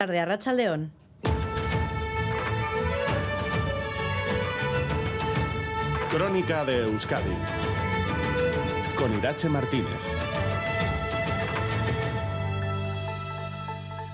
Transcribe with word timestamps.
Tarde 0.00 0.18
a 0.18 0.24
Racha 0.24 0.54
León. 0.54 0.92
Crónica 6.10 6.64
de 6.64 6.84
Euskadi 6.84 7.36
con 8.96 9.12
Irache 9.12 9.50
Martínez. 9.50 10.19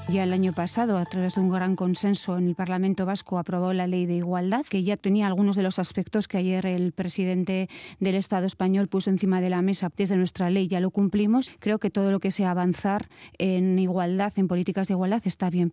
Ya 0.08 0.22
el 0.22 0.32
año 0.32 0.53
pasado, 0.53 0.98
a 0.98 1.04
través 1.04 1.34
de 1.34 1.40
un 1.40 1.50
gran 1.50 1.74
consenso 1.74 2.39
en 2.39 2.46
el 2.46 2.54
Parlamento 2.54 3.04
Vasco, 3.04 3.39
aprobó 3.39 3.72
la 3.72 3.89
ley 3.89 4.07
de 4.07 4.14
igualdad, 4.14 4.64
que 4.64 4.84
ya 4.84 4.96
tenía 4.96 5.27
algunos 5.27 5.57
de 5.57 5.64
los 5.64 5.80
aspectos 5.80 6.29
que 6.29 6.39
ayer 6.39 6.64
el 6.64 6.93
presidente 6.93 7.68
del 7.98 8.14
Estado 8.14 8.46
español 8.46 8.86
puso 8.86 9.11
encima 9.11 9.40
de 9.40 9.50
la 9.50 9.62
mesa. 9.62 9.90
Desde 9.96 10.16
nuestra 10.16 10.48
ley 10.48 10.68
ya 10.68 10.79
lo 10.79 10.93
cumplimos. 10.93 11.50
Creo 11.58 11.80
que 11.80 11.90
todo 11.90 12.12
lo 12.12 12.21
que 12.21 12.30
sea 12.30 12.53
avanzar 12.53 13.08
en 13.39 13.80
igualdad, 13.80 14.32
en 14.36 14.46
políticas 14.46 14.86
de 14.86 14.95
igualdad, 14.95 15.22
está 15.25 15.50
bien. 15.50 15.72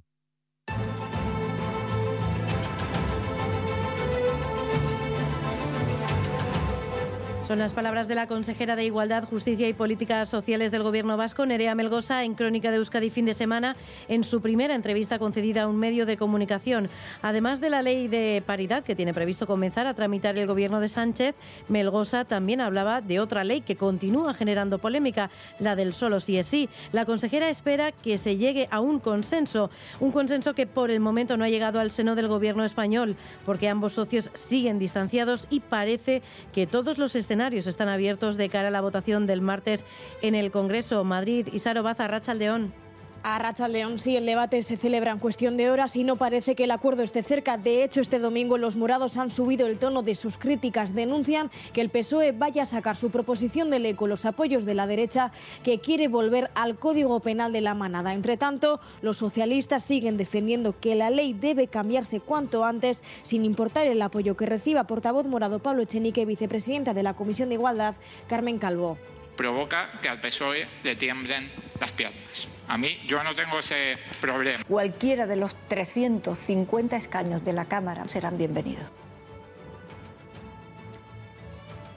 Son 7.47 7.59
las 7.59 7.73
palabras 7.73 8.07
de 8.07 8.15
la 8.15 8.27
consejera 8.27 8.77
de 8.77 8.85
Igualdad, 8.85 9.25
Justicia 9.25 9.67
y 9.67 9.73
Políticas 9.73 10.29
Sociales 10.29 10.71
del 10.71 10.81
Gobierno 10.81 11.17
vasco, 11.17 11.45
Nerea 11.45 11.75
Melgosa, 11.75 12.23
en 12.23 12.35
Crónica 12.35 12.71
de 12.71 12.77
Euskadi 12.77 13.09
fin 13.09 13.25
de 13.25 13.33
semana, 13.33 13.75
en 14.07 14.23
su 14.23 14.39
primera 14.39 14.75
entrevista 14.75 15.19
concedida 15.19 15.63
a 15.63 15.67
un 15.67 15.75
medio 15.75 16.05
de 16.05 16.16
comunicación. 16.16 16.88
Además 17.21 17.59
de 17.59 17.69
la 17.69 17.81
ley 17.81 18.07
de 18.07 18.41
paridad 18.45 18.85
que 18.85 18.95
tiene 18.95 19.13
previsto 19.13 19.45
comenzar 19.45 19.88
a 19.88 19.93
tramitar 19.93 20.38
el 20.38 20.47
Gobierno 20.47 20.79
de 20.79 20.88
Sánchez, 20.88 21.35
Melgosa 21.67 22.23
también 22.23 22.61
hablaba 22.61 23.02
de 23.02 23.19
otra 23.19 23.44
ley 23.44 23.59
que 23.59 23.75
continúa 23.75 24.33
generando 24.33 24.80
polémica, 24.80 25.30
la 25.59 25.75
del 25.75 25.94
solo 25.94 26.21
sí 26.21 26.38
es 26.38 26.47
sí. 26.47 26.69
La 26.94 27.03
consejera 27.03 27.49
espera 27.49 27.91
que 27.91 28.17
se 28.17 28.38
llegue 28.38 28.69
a 28.71 28.80
un 28.80 29.02
consenso, 29.02 29.69
un 29.99 30.13
consenso 30.13 30.55
que 30.55 30.66
por 30.66 30.89
el 30.89 31.02
momento 31.02 31.35
no 31.35 31.44
ha 31.44 31.49
llegado 31.49 31.81
al 31.81 31.91
seno 31.91 32.16
del 32.16 32.30
Gobierno 32.30 32.63
español, 32.63 33.17
porque 33.45 33.67
ambos 33.67 33.94
socios 33.94 34.30
siguen 34.33 34.80
distanciados 34.80 35.45
y 35.50 35.59
parece 35.59 36.22
que 36.53 36.67
todos 36.67 36.97
los 36.97 37.17
escenarios 37.34 37.66
están 37.66 37.89
abiertos 37.89 38.38
de 38.38 38.48
cara 38.48 38.67
a 38.67 38.72
la 38.72 38.80
votación 38.80 39.26
del 39.26 39.42
martes 39.42 39.86
en 40.22 40.36
el 40.36 40.52
Congreso. 40.52 41.03
Madrid 41.03 41.48
y 41.52 41.58
Saro 41.58 41.81
Baza, 41.81 42.08
Rachaldeón. 42.08 42.83
A 43.25 43.39
Racha 43.39 43.69
León, 43.69 43.99
sí, 43.99 44.17
el 44.17 44.25
debate 44.25 44.61
se 44.63 44.75
celebra 44.75 45.13
en 45.13 45.17
cuestión 45.17 45.55
de 45.55 45.71
horas 45.71 45.95
y 45.95 46.03
no 46.03 46.17
parece 46.17 46.55
que 46.55 46.66
el 46.66 46.71
acuerdo 46.71 47.03
esté 47.03 47.23
cerca. 47.23 47.57
De 47.57 47.85
hecho, 47.85 48.02
este 48.02 48.19
domingo 48.19 48.57
los 48.57 48.75
morados 48.75 49.16
han 49.16 49.29
subido 49.29 49.66
el 49.66 49.79
tono 49.79 50.03
de 50.03 50.13
sus 50.13 50.38
críticas. 50.38 50.93
Denuncian 50.93 51.49
que 51.71 51.79
el 51.79 51.89
PSOE 51.89 52.33
vaya 52.33 52.63
a 52.63 52.66
sacar 52.66 52.97
su 52.97 53.11
proposición 53.11 53.69
de 53.69 53.79
ley 53.79 53.94
con 53.94 54.09
los 54.09 54.25
apoyos 54.25 54.66
de 54.66 54.73
la 54.73 54.88
derecha 54.88 55.31
que 55.63 55.79
quiere 55.79 56.09
volver 56.09 56.51
al 56.53 56.75
Código 56.75 57.21
Penal 57.21 57.53
de 57.53 57.61
la 57.61 57.73
Manada. 57.73 58.13
Entre 58.13 58.35
tanto, 58.35 58.81
los 59.01 59.16
socialistas 59.16 59.85
siguen 59.85 60.17
defendiendo 60.17 60.77
que 60.77 60.94
la 60.95 61.09
ley 61.09 61.31
debe 61.31 61.69
cambiarse 61.69 62.19
cuanto 62.19 62.66
antes, 62.66 63.03
sin 63.21 63.45
importar 63.45 63.88
el 63.88 64.01
apoyo 64.01 64.35
que 64.35 64.47
reciba 64.47 64.83
portavoz 64.83 65.25
morado 65.27 65.59
Pablo 65.59 65.83
Echenique, 65.83 66.25
vicepresidenta 66.25 66.94
de 66.94 67.03
la 67.03 67.13
Comisión 67.13 67.47
de 67.47 67.55
Igualdad, 67.55 67.95
Carmen 68.27 68.59
Calvo. 68.59 68.97
Provoca 69.38 69.91
que 70.01 70.09
al 70.09 70.19
PSOE 70.19 70.67
le 70.83 70.97
tiemblen 70.97 71.49
las 71.79 71.94
piernas. 71.94 72.49
A 72.67 72.78
mí 72.78 72.97
yo 73.06 73.23
no 73.23 73.36
tengo 73.36 73.59
ese 73.59 73.97
problema. 74.22 74.64
Cualquiera 74.67 75.28
de 75.28 75.36
los 75.36 75.56
350 75.67 76.95
escaños 76.95 77.44
de 77.44 77.53
la 77.53 77.66
Cámara 77.66 78.08
serán 78.08 78.38
bienvenidos. 78.38 78.86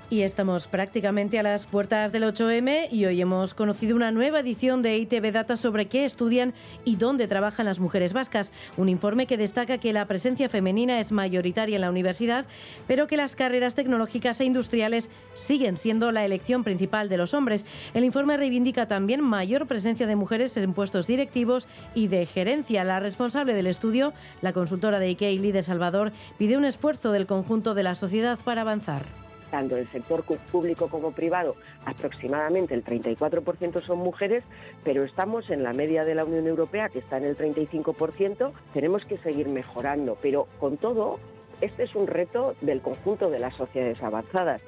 Y 0.08 0.22
estamos 0.22 0.68
prácticamente 0.68 1.36
a 1.36 1.42
las 1.42 1.66
puertas 1.66 2.12
del 2.12 2.22
8M 2.22 2.92
y 2.92 3.06
hoy 3.06 3.20
hemos 3.20 3.54
conocido 3.54 3.96
una 3.96 4.12
nueva 4.12 4.38
edición 4.38 4.80
de 4.80 4.96
ITV 4.98 5.32
Data 5.32 5.56
sobre 5.56 5.86
qué 5.86 6.04
estudian 6.04 6.54
y 6.84 6.94
dónde 6.94 7.26
trabajan 7.26 7.66
las 7.66 7.80
mujeres 7.80 8.12
vascas. 8.12 8.52
Un 8.76 8.88
informe 8.88 9.26
que 9.26 9.36
destaca 9.36 9.78
que 9.78 9.92
la 9.92 10.06
presencia 10.06 10.48
femenina 10.48 11.00
es 11.00 11.10
mayoritaria 11.10 11.74
en 11.74 11.80
la 11.80 11.90
universidad, 11.90 12.46
pero 12.86 13.08
que 13.08 13.16
las 13.16 13.34
carreras 13.34 13.74
tecnológicas 13.74 14.40
e 14.40 14.44
industriales 14.44 15.10
siguen 15.34 15.76
siendo 15.76 16.12
la 16.12 16.24
elección 16.24 16.62
principal 16.62 17.08
de 17.08 17.16
los 17.16 17.34
hombres. 17.34 17.66
El 17.92 18.04
informe 18.04 18.36
reivindica 18.36 18.86
también 18.86 19.20
mayor 19.22 19.66
presencia 19.66 20.06
de 20.06 20.14
mujeres 20.14 20.56
en 20.56 20.72
puestos 20.72 21.08
directivos 21.08 21.66
y 21.96 22.06
de 22.06 22.26
gerencia. 22.26 22.84
La 22.84 23.00
responsable 23.00 23.54
del 23.54 23.66
estudio, 23.66 24.12
la 24.40 24.52
consultora 24.52 25.00
de 25.00 25.08
IKEA 25.08 25.52
de 25.52 25.62
Salvador, 25.64 26.12
pide 26.38 26.56
un 26.56 26.64
esfuerzo 26.64 27.10
del 27.10 27.26
conjunto 27.26 27.74
de 27.74 27.82
la 27.82 27.96
sociedad 27.96 28.38
para 28.44 28.60
avanzar 28.60 29.25
tanto 29.50 29.76
el 29.76 29.86
sector 29.88 30.22
público 30.22 30.88
como 30.88 31.12
privado, 31.12 31.56
aproximadamente 31.84 32.74
el 32.74 32.84
34% 32.84 33.82
son 33.82 33.98
mujeres, 33.98 34.44
pero 34.84 35.04
estamos 35.04 35.50
en 35.50 35.62
la 35.62 35.72
media 35.72 36.04
de 36.04 36.14
la 36.14 36.24
Unión 36.24 36.46
Europea, 36.46 36.88
que 36.88 36.98
está 36.98 37.18
en 37.18 37.24
el 37.24 37.36
35%, 37.36 38.52
tenemos 38.72 39.04
que 39.04 39.18
seguir 39.18 39.48
mejorando, 39.48 40.16
pero 40.20 40.46
con 40.58 40.76
todo, 40.76 41.18
este 41.60 41.84
es 41.84 41.94
un 41.94 42.06
reto 42.06 42.54
del 42.60 42.80
conjunto 42.80 43.30
de 43.30 43.38
las 43.38 43.54
sociedades 43.54 44.02
avanzadas. 44.02 44.60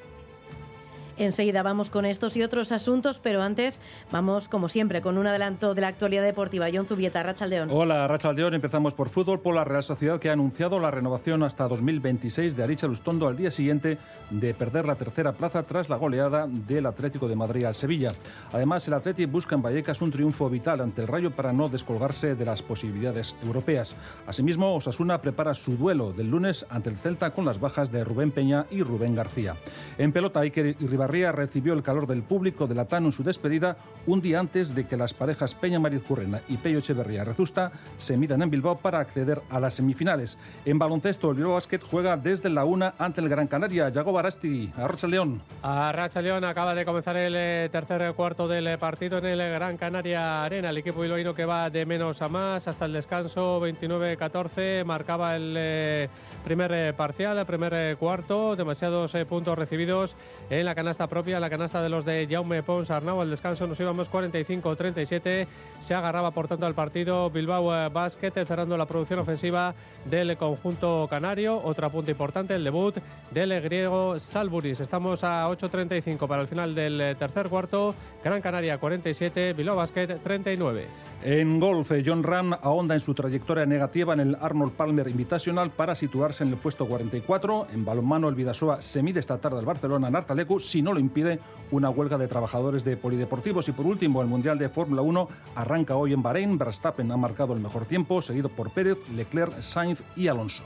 Enseguida 1.18 1.64
vamos 1.64 1.90
con 1.90 2.04
estos 2.04 2.36
y 2.36 2.42
otros 2.42 2.70
asuntos, 2.70 3.18
pero 3.20 3.42
antes 3.42 3.80
vamos, 4.12 4.48
como 4.48 4.68
siempre, 4.68 5.00
con 5.00 5.18
un 5.18 5.26
adelanto 5.26 5.74
de 5.74 5.80
la 5.80 5.88
actualidad 5.88 6.22
deportiva. 6.22 6.68
John 6.72 6.86
Zubieta, 6.86 7.22
Rachaldeón. 7.24 7.68
Hola, 7.72 8.06
Rachaldeón. 8.06 8.54
Empezamos 8.54 8.94
por 8.94 9.08
fútbol, 9.08 9.40
por 9.40 9.54
la 9.56 9.64
Real 9.64 9.82
Sociedad, 9.82 10.20
que 10.20 10.30
ha 10.30 10.34
anunciado 10.34 10.78
la 10.78 10.92
renovación 10.92 11.42
hasta 11.42 11.66
2026 11.66 12.54
de 12.54 12.62
Aricha 12.62 12.86
Lustondo 12.86 13.26
al 13.26 13.36
día 13.36 13.50
siguiente 13.50 13.98
de 14.30 14.54
perder 14.54 14.86
la 14.86 14.94
tercera 14.94 15.32
plaza 15.32 15.64
tras 15.64 15.88
la 15.88 15.96
goleada 15.96 16.46
del 16.46 16.86
Atlético 16.86 17.26
de 17.26 17.34
Madrid 17.34 17.64
al 17.64 17.74
Sevilla. 17.74 18.12
Además, 18.52 18.86
el 18.86 18.94
Atlético 18.94 19.32
busca 19.32 19.56
en 19.56 19.62
Vallecas 19.62 20.00
un 20.00 20.12
triunfo 20.12 20.48
vital 20.48 20.80
ante 20.80 21.02
el 21.02 21.08
Rayo 21.08 21.32
para 21.32 21.52
no 21.52 21.68
descolgarse 21.68 22.36
de 22.36 22.44
las 22.44 22.62
posibilidades 22.62 23.34
europeas. 23.42 23.96
Asimismo, 24.26 24.74
Osasuna 24.74 25.20
prepara 25.20 25.52
su 25.54 25.76
duelo 25.76 26.12
del 26.12 26.30
lunes 26.30 26.64
ante 26.70 26.90
el 26.90 26.96
Celta 26.96 27.30
con 27.30 27.44
las 27.44 27.58
bajas 27.58 27.90
de 27.90 28.04
Rubén 28.04 28.30
Peña 28.30 28.66
y 28.70 28.82
Rubén 28.82 29.16
García. 29.16 29.56
En 29.98 30.12
pelota, 30.12 30.40
Iker 30.40 30.76
y 30.78 30.86
Ribarría 31.08 31.32
recibió 31.32 31.72
el 31.72 31.82
calor 31.82 32.06
del 32.06 32.22
público 32.22 32.66
de 32.66 32.74
la 32.74 32.84
TAN 32.84 33.06
en 33.06 33.12
su 33.12 33.22
despedida 33.22 33.78
un 34.06 34.20
día 34.20 34.40
antes 34.40 34.74
de 34.74 34.86
que 34.86 34.96
las 34.96 35.14
parejas 35.14 35.54
Peña 35.54 35.80
Mariz 35.80 36.02
Currena 36.02 36.42
y 36.48 36.58
Pello 36.58 36.80
Echeverría 36.80 37.24
Rezusta 37.24 37.72
se 37.96 38.18
midan 38.18 38.42
en 38.42 38.50
Bilbao 38.50 38.76
para 38.76 39.00
acceder 39.00 39.40
a 39.48 39.58
las 39.58 39.74
semifinales. 39.74 40.36
En 40.66 40.78
baloncesto, 40.78 41.30
el 41.30 41.36
Bilbao 41.36 41.54
Basket 41.54 41.80
juega 41.80 42.18
desde 42.18 42.50
la 42.50 42.66
una 42.66 42.92
ante 42.98 43.22
el 43.22 43.28
Gran 43.30 43.46
Canaria. 43.46 43.88
Yago 43.88 44.12
Barasti, 44.12 44.70
Arracha 44.76 45.06
León. 45.06 45.40
Arracha 45.62 46.20
León 46.20 46.44
acaba 46.44 46.74
de 46.74 46.84
comenzar 46.84 47.16
el 47.16 47.34
eh, 47.34 47.68
tercer 47.72 48.12
cuarto 48.12 48.46
del 48.46 48.66
eh, 48.66 48.76
partido 48.76 49.16
en 49.18 49.24
el 49.24 49.38
Gran 49.38 49.78
Canaria 49.78 50.44
Arena. 50.44 50.68
El 50.68 50.76
equipo 50.76 51.00
bilbaíno 51.00 51.32
que 51.32 51.46
va 51.46 51.70
de 51.70 51.86
menos 51.86 52.20
a 52.20 52.28
más 52.28 52.68
hasta 52.68 52.84
el 52.84 52.92
descanso 52.92 53.60
29-14 53.62 54.84
marcaba 54.84 55.36
el 55.36 55.54
eh, 55.56 56.08
primer 56.44 56.94
parcial, 56.94 57.38
el 57.38 57.46
primer 57.46 57.96
cuarto, 57.96 58.56
demasiados 58.56 59.16
puntos 59.26 59.56
recibidos 59.56 60.16
en 60.50 60.66
la 60.66 60.74
canasta 60.74 60.97
propia 61.06 61.38
la 61.38 61.48
canasta 61.48 61.80
de 61.80 61.88
los 61.88 62.04
de 62.04 62.26
Jaume 62.28 62.62
Pons 62.62 62.90
Arnau. 62.90 63.20
Al 63.20 63.30
descanso 63.30 63.66
nos 63.66 63.78
íbamos 63.78 64.10
45-37. 64.10 65.46
Se 65.80 65.94
agarraba 65.94 66.30
por 66.30 66.48
tanto 66.48 66.66
al 66.66 66.74
partido 66.74 67.30
Bilbao 67.30 67.74
eh, 67.74 67.88
Basket, 67.88 68.32
cerrando 68.44 68.76
la 68.76 68.86
producción 68.86 69.20
ofensiva 69.20 69.74
del 70.04 70.36
conjunto 70.36 71.06
canario. 71.08 71.60
Otro 71.62 71.88
punto 71.90 72.10
importante, 72.10 72.54
el 72.54 72.64
debut 72.64 72.96
del 73.30 73.60
griego 73.60 74.18
Salburis. 74.18 74.80
Estamos 74.80 75.22
a 75.24 75.48
8.35 75.48 76.26
para 76.26 76.42
el 76.42 76.48
final 76.48 76.74
del 76.74 77.00
eh, 77.00 77.14
tercer 77.14 77.48
cuarto. 77.48 77.94
Gran 78.24 78.40
Canaria 78.40 78.78
47, 78.78 79.52
Bilbao 79.52 79.76
Basket 79.76 80.18
39. 80.22 80.86
En 81.22 81.58
golf, 81.58 81.90
eh, 81.92 82.02
John 82.04 82.22
Ram 82.22 82.52
ahonda 82.52 82.94
en 82.94 83.00
su 83.00 83.12
trayectoria 83.12 83.66
negativa 83.66 84.14
en 84.14 84.20
el 84.20 84.36
Arnold 84.40 84.72
Palmer 84.72 85.08
Invitational 85.08 85.70
para 85.70 85.94
situarse 85.94 86.44
en 86.44 86.50
el 86.50 86.56
puesto 86.56 86.86
44. 86.86 87.68
En 87.72 87.84
balonmano, 87.84 88.28
el 88.28 88.34
Vidasoa 88.34 88.80
se 88.82 89.02
mide 89.02 89.20
esta 89.20 89.38
tarde 89.38 89.58
al 89.58 89.64
Barcelona 89.64 90.08
en 90.08 90.16
Artalecu 90.16 90.60
si 90.60 90.80
no 90.80 90.87
lo 90.92 91.00
impide 91.00 91.40
una 91.70 91.90
huelga 91.90 92.18
de 92.18 92.28
trabajadores 92.28 92.84
de 92.84 92.96
polideportivos. 92.96 93.68
Y 93.68 93.72
por 93.72 93.86
último, 93.86 94.22
el 94.22 94.28
Mundial 94.28 94.58
de 94.58 94.68
Fórmula 94.68 95.02
1 95.02 95.28
arranca 95.54 95.96
hoy 95.96 96.12
en 96.12 96.22
Bahrein. 96.22 96.58
Verstappen 96.58 97.10
ha 97.12 97.16
marcado 97.16 97.52
el 97.52 97.60
mejor 97.60 97.84
tiempo, 97.84 98.22
seguido 98.22 98.48
por 98.48 98.70
Pérez, 98.70 98.98
Leclerc, 99.14 99.60
Sainz 99.60 100.02
y 100.16 100.28
Alonso. 100.28 100.62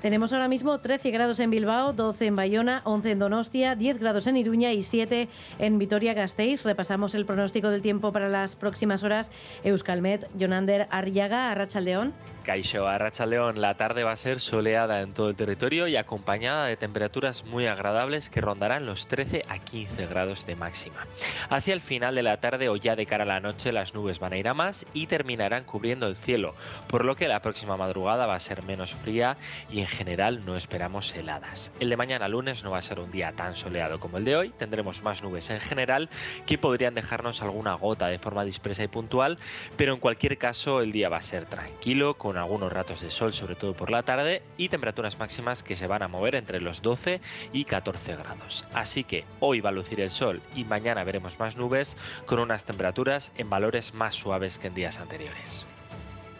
Tenemos 0.00 0.32
ahora 0.32 0.46
mismo 0.46 0.78
13 0.78 1.10
grados 1.10 1.40
en 1.40 1.50
Bilbao, 1.50 1.92
12 1.92 2.26
en 2.26 2.36
Bayona, 2.36 2.82
11 2.84 3.10
en 3.10 3.18
Donostia, 3.18 3.74
10 3.74 3.98
grados 3.98 4.28
en 4.28 4.36
Iruña 4.36 4.72
y 4.72 4.82
7 4.82 5.28
en 5.58 5.78
Vitoria-Gasteiz. 5.78 6.64
Repasamos 6.64 7.16
el 7.16 7.26
pronóstico 7.26 7.70
del 7.70 7.82
tiempo 7.82 8.12
para 8.12 8.28
las 8.28 8.54
próximas 8.54 9.02
horas. 9.02 9.28
Euskalmet, 9.64 10.28
Jonander 10.38 10.86
Arriaga, 10.90 11.50
Arrachaldeón. 11.50 12.14
Caixo, 12.44 12.88
a 12.88 13.26
León, 13.26 13.60
la 13.60 13.74
tarde 13.74 14.04
va 14.04 14.12
a 14.12 14.16
ser 14.16 14.40
soleada 14.40 15.02
en 15.02 15.12
todo 15.12 15.28
el 15.28 15.36
territorio 15.36 15.86
y 15.86 15.96
acompañada 15.96 16.64
de 16.64 16.78
temperaturas 16.78 17.44
muy 17.44 17.66
agradables 17.66 18.30
que 18.30 18.40
rondarán 18.40 18.86
los 18.86 19.06
13 19.06 19.42
a 19.50 19.58
15 19.58 20.06
grados 20.06 20.46
de 20.46 20.56
máxima. 20.56 21.06
Hacia 21.50 21.74
el 21.74 21.82
final 21.82 22.14
de 22.14 22.22
la 22.22 22.38
tarde 22.38 22.70
o 22.70 22.76
ya 22.76 22.96
de 22.96 23.04
cara 23.04 23.24
a 23.24 23.26
la 23.26 23.40
noche 23.40 23.70
las 23.70 23.92
nubes 23.92 24.18
van 24.18 24.32
a 24.32 24.38
ir 24.38 24.48
a 24.48 24.54
más 24.54 24.86
y 24.94 25.08
terminarán 25.08 25.64
cubriendo 25.64 26.06
el 26.06 26.16
cielo, 26.16 26.54
por 26.86 27.04
lo 27.04 27.16
que 27.16 27.28
la 27.28 27.42
próxima 27.42 27.76
madrugada 27.76 28.24
va 28.24 28.36
a 28.36 28.40
ser 28.40 28.62
menos 28.62 28.94
fría 28.94 29.36
y 29.70 29.80
en 29.80 29.87
general 29.88 30.44
no 30.44 30.56
esperamos 30.56 31.14
heladas. 31.14 31.72
El 31.80 31.90
de 31.90 31.96
mañana 31.96 32.28
lunes 32.28 32.62
no 32.62 32.70
va 32.70 32.78
a 32.78 32.82
ser 32.82 33.00
un 33.00 33.10
día 33.10 33.32
tan 33.32 33.56
soleado 33.56 33.98
como 33.98 34.18
el 34.18 34.24
de 34.24 34.36
hoy, 34.36 34.50
tendremos 34.50 35.02
más 35.02 35.22
nubes 35.22 35.50
en 35.50 35.60
general 35.60 36.08
que 36.46 36.58
podrían 36.58 36.94
dejarnos 36.94 37.42
alguna 37.42 37.74
gota 37.74 38.06
de 38.08 38.18
forma 38.18 38.44
dispersa 38.44 38.84
y 38.84 38.88
puntual, 38.88 39.38
pero 39.76 39.94
en 39.94 40.00
cualquier 40.00 40.38
caso 40.38 40.80
el 40.80 40.92
día 40.92 41.08
va 41.08 41.16
a 41.16 41.22
ser 41.22 41.46
tranquilo, 41.46 42.18
con 42.18 42.36
algunos 42.36 42.72
ratos 42.72 43.00
de 43.00 43.10
sol, 43.10 43.32
sobre 43.32 43.54
todo 43.54 43.74
por 43.74 43.90
la 43.90 44.02
tarde, 44.02 44.42
y 44.56 44.68
temperaturas 44.68 45.18
máximas 45.18 45.62
que 45.62 45.76
se 45.76 45.86
van 45.86 46.02
a 46.02 46.08
mover 46.08 46.34
entre 46.34 46.60
los 46.60 46.82
12 46.82 47.20
y 47.52 47.64
14 47.64 48.16
grados. 48.16 48.64
Así 48.74 49.04
que 49.04 49.24
hoy 49.40 49.60
va 49.60 49.70
a 49.70 49.72
lucir 49.72 50.00
el 50.00 50.10
sol 50.10 50.42
y 50.54 50.64
mañana 50.64 51.04
veremos 51.04 51.38
más 51.38 51.56
nubes 51.56 51.96
con 52.26 52.38
unas 52.38 52.64
temperaturas 52.64 53.32
en 53.36 53.50
valores 53.50 53.94
más 53.94 54.14
suaves 54.14 54.58
que 54.58 54.68
en 54.68 54.74
días 54.74 55.00
anteriores. 55.00 55.66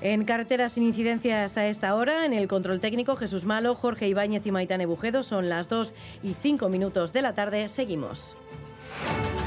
En 0.00 0.24
carreteras 0.24 0.72
sin 0.72 0.84
incidencias 0.84 1.56
a 1.56 1.66
esta 1.66 1.94
hora, 1.94 2.24
en 2.24 2.32
el 2.32 2.46
control 2.46 2.78
técnico 2.78 3.16
Jesús 3.16 3.44
Malo, 3.44 3.74
Jorge 3.74 4.06
Ibáñez 4.06 4.46
y 4.46 4.52
Maitane 4.52 4.86
Bujedo, 4.86 5.24
son 5.24 5.48
las 5.48 5.68
2 5.68 5.92
y 6.22 6.34
5 6.40 6.68
minutos 6.68 7.12
de 7.12 7.22
la 7.22 7.34
tarde. 7.34 7.66
Seguimos. 7.66 8.36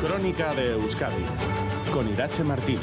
Crónica 0.06 0.54
de 0.54 0.72
Euskadi 0.74 1.24
con 1.94 2.10
Irache 2.10 2.44
Martínez. 2.44 2.82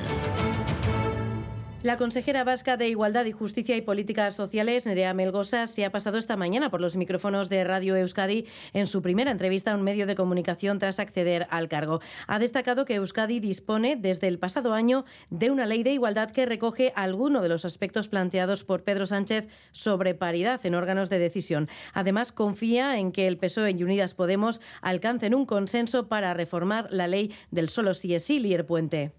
La 1.89 1.97
consejera 1.97 2.45
vasca 2.45 2.77
de 2.77 2.87
Igualdad 2.87 3.25
y 3.25 3.33
Justicia 3.33 3.75
y 3.75 3.81
Políticas 3.81 4.35
Sociales, 4.35 4.85
Nerea 4.85 5.15
Melgosa, 5.15 5.67
se 5.67 5.87
ha 5.87 5.91
pasado 5.91 6.19
esta 6.19 6.37
mañana 6.37 6.71
por 6.71 6.83
los 6.83 6.97
micrófonos 6.97 7.49
de 7.49 7.65
Radio 7.65 7.97
Euskadi 7.97 8.45
en 8.75 8.87
su 8.87 9.01
primera 9.01 9.31
entrevista 9.31 9.73
a 9.73 9.75
un 9.75 9.81
medio 9.81 10.07
de 10.07 10.15
comunicación 10.15 10.79
tras 10.79 10.99
acceder 11.01 11.47
al 11.49 11.67
cargo. 11.71 12.03
Ha 12.27 12.39
destacado 12.39 12.85
que 12.85 12.97
Euskadi 12.97 13.41
dispone 13.41 13.97
desde 13.97 14.29
el 14.29 14.39
pasado 14.39 14.75
año 14.75 15.07
de 15.31 15.51
una 15.51 15.65
ley 15.65 15.83
de 15.83 15.95
igualdad 15.95 16.31
que 16.31 16.45
recoge 16.45 16.93
alguno 16.95 17.41
de 17.41 17.49
los 17.49 17.65
aspectos 17.65 18.09
planteados 18.09 18.65
por 18.65 18.85
Pedro 18.85 19.07
Sánchez 19.07 19.49
sobre 19.71 20.15
paridad 20.15 20.61
en 20.67 20.75
órganos 20.75 21.09
de 21.09 21.19
decisión. 21.19 21.71
Además, 21.95 22.33
confía 22.33 22.99
en 22.99 23.13
que 23.13 23.27
el 23.27 23.39
PSOE 23.39 23.71
y 23.71 23.83
Unidas 23.83 24.13
Podemos 24.13 24.61
alcancen 24.83 25.35
un 25.35 25.47
consenso 25.47 26.07
para 26.07 26.35
reformar 26.35 26.89
la 26.91 27.07
ley 27.07 27.33
del 27.51 27.71
solo 27.71 27.95
sí 27.95 28.15
es 28.15 28.25
sí, 28.25 28.59
Puente. 28.67 29.18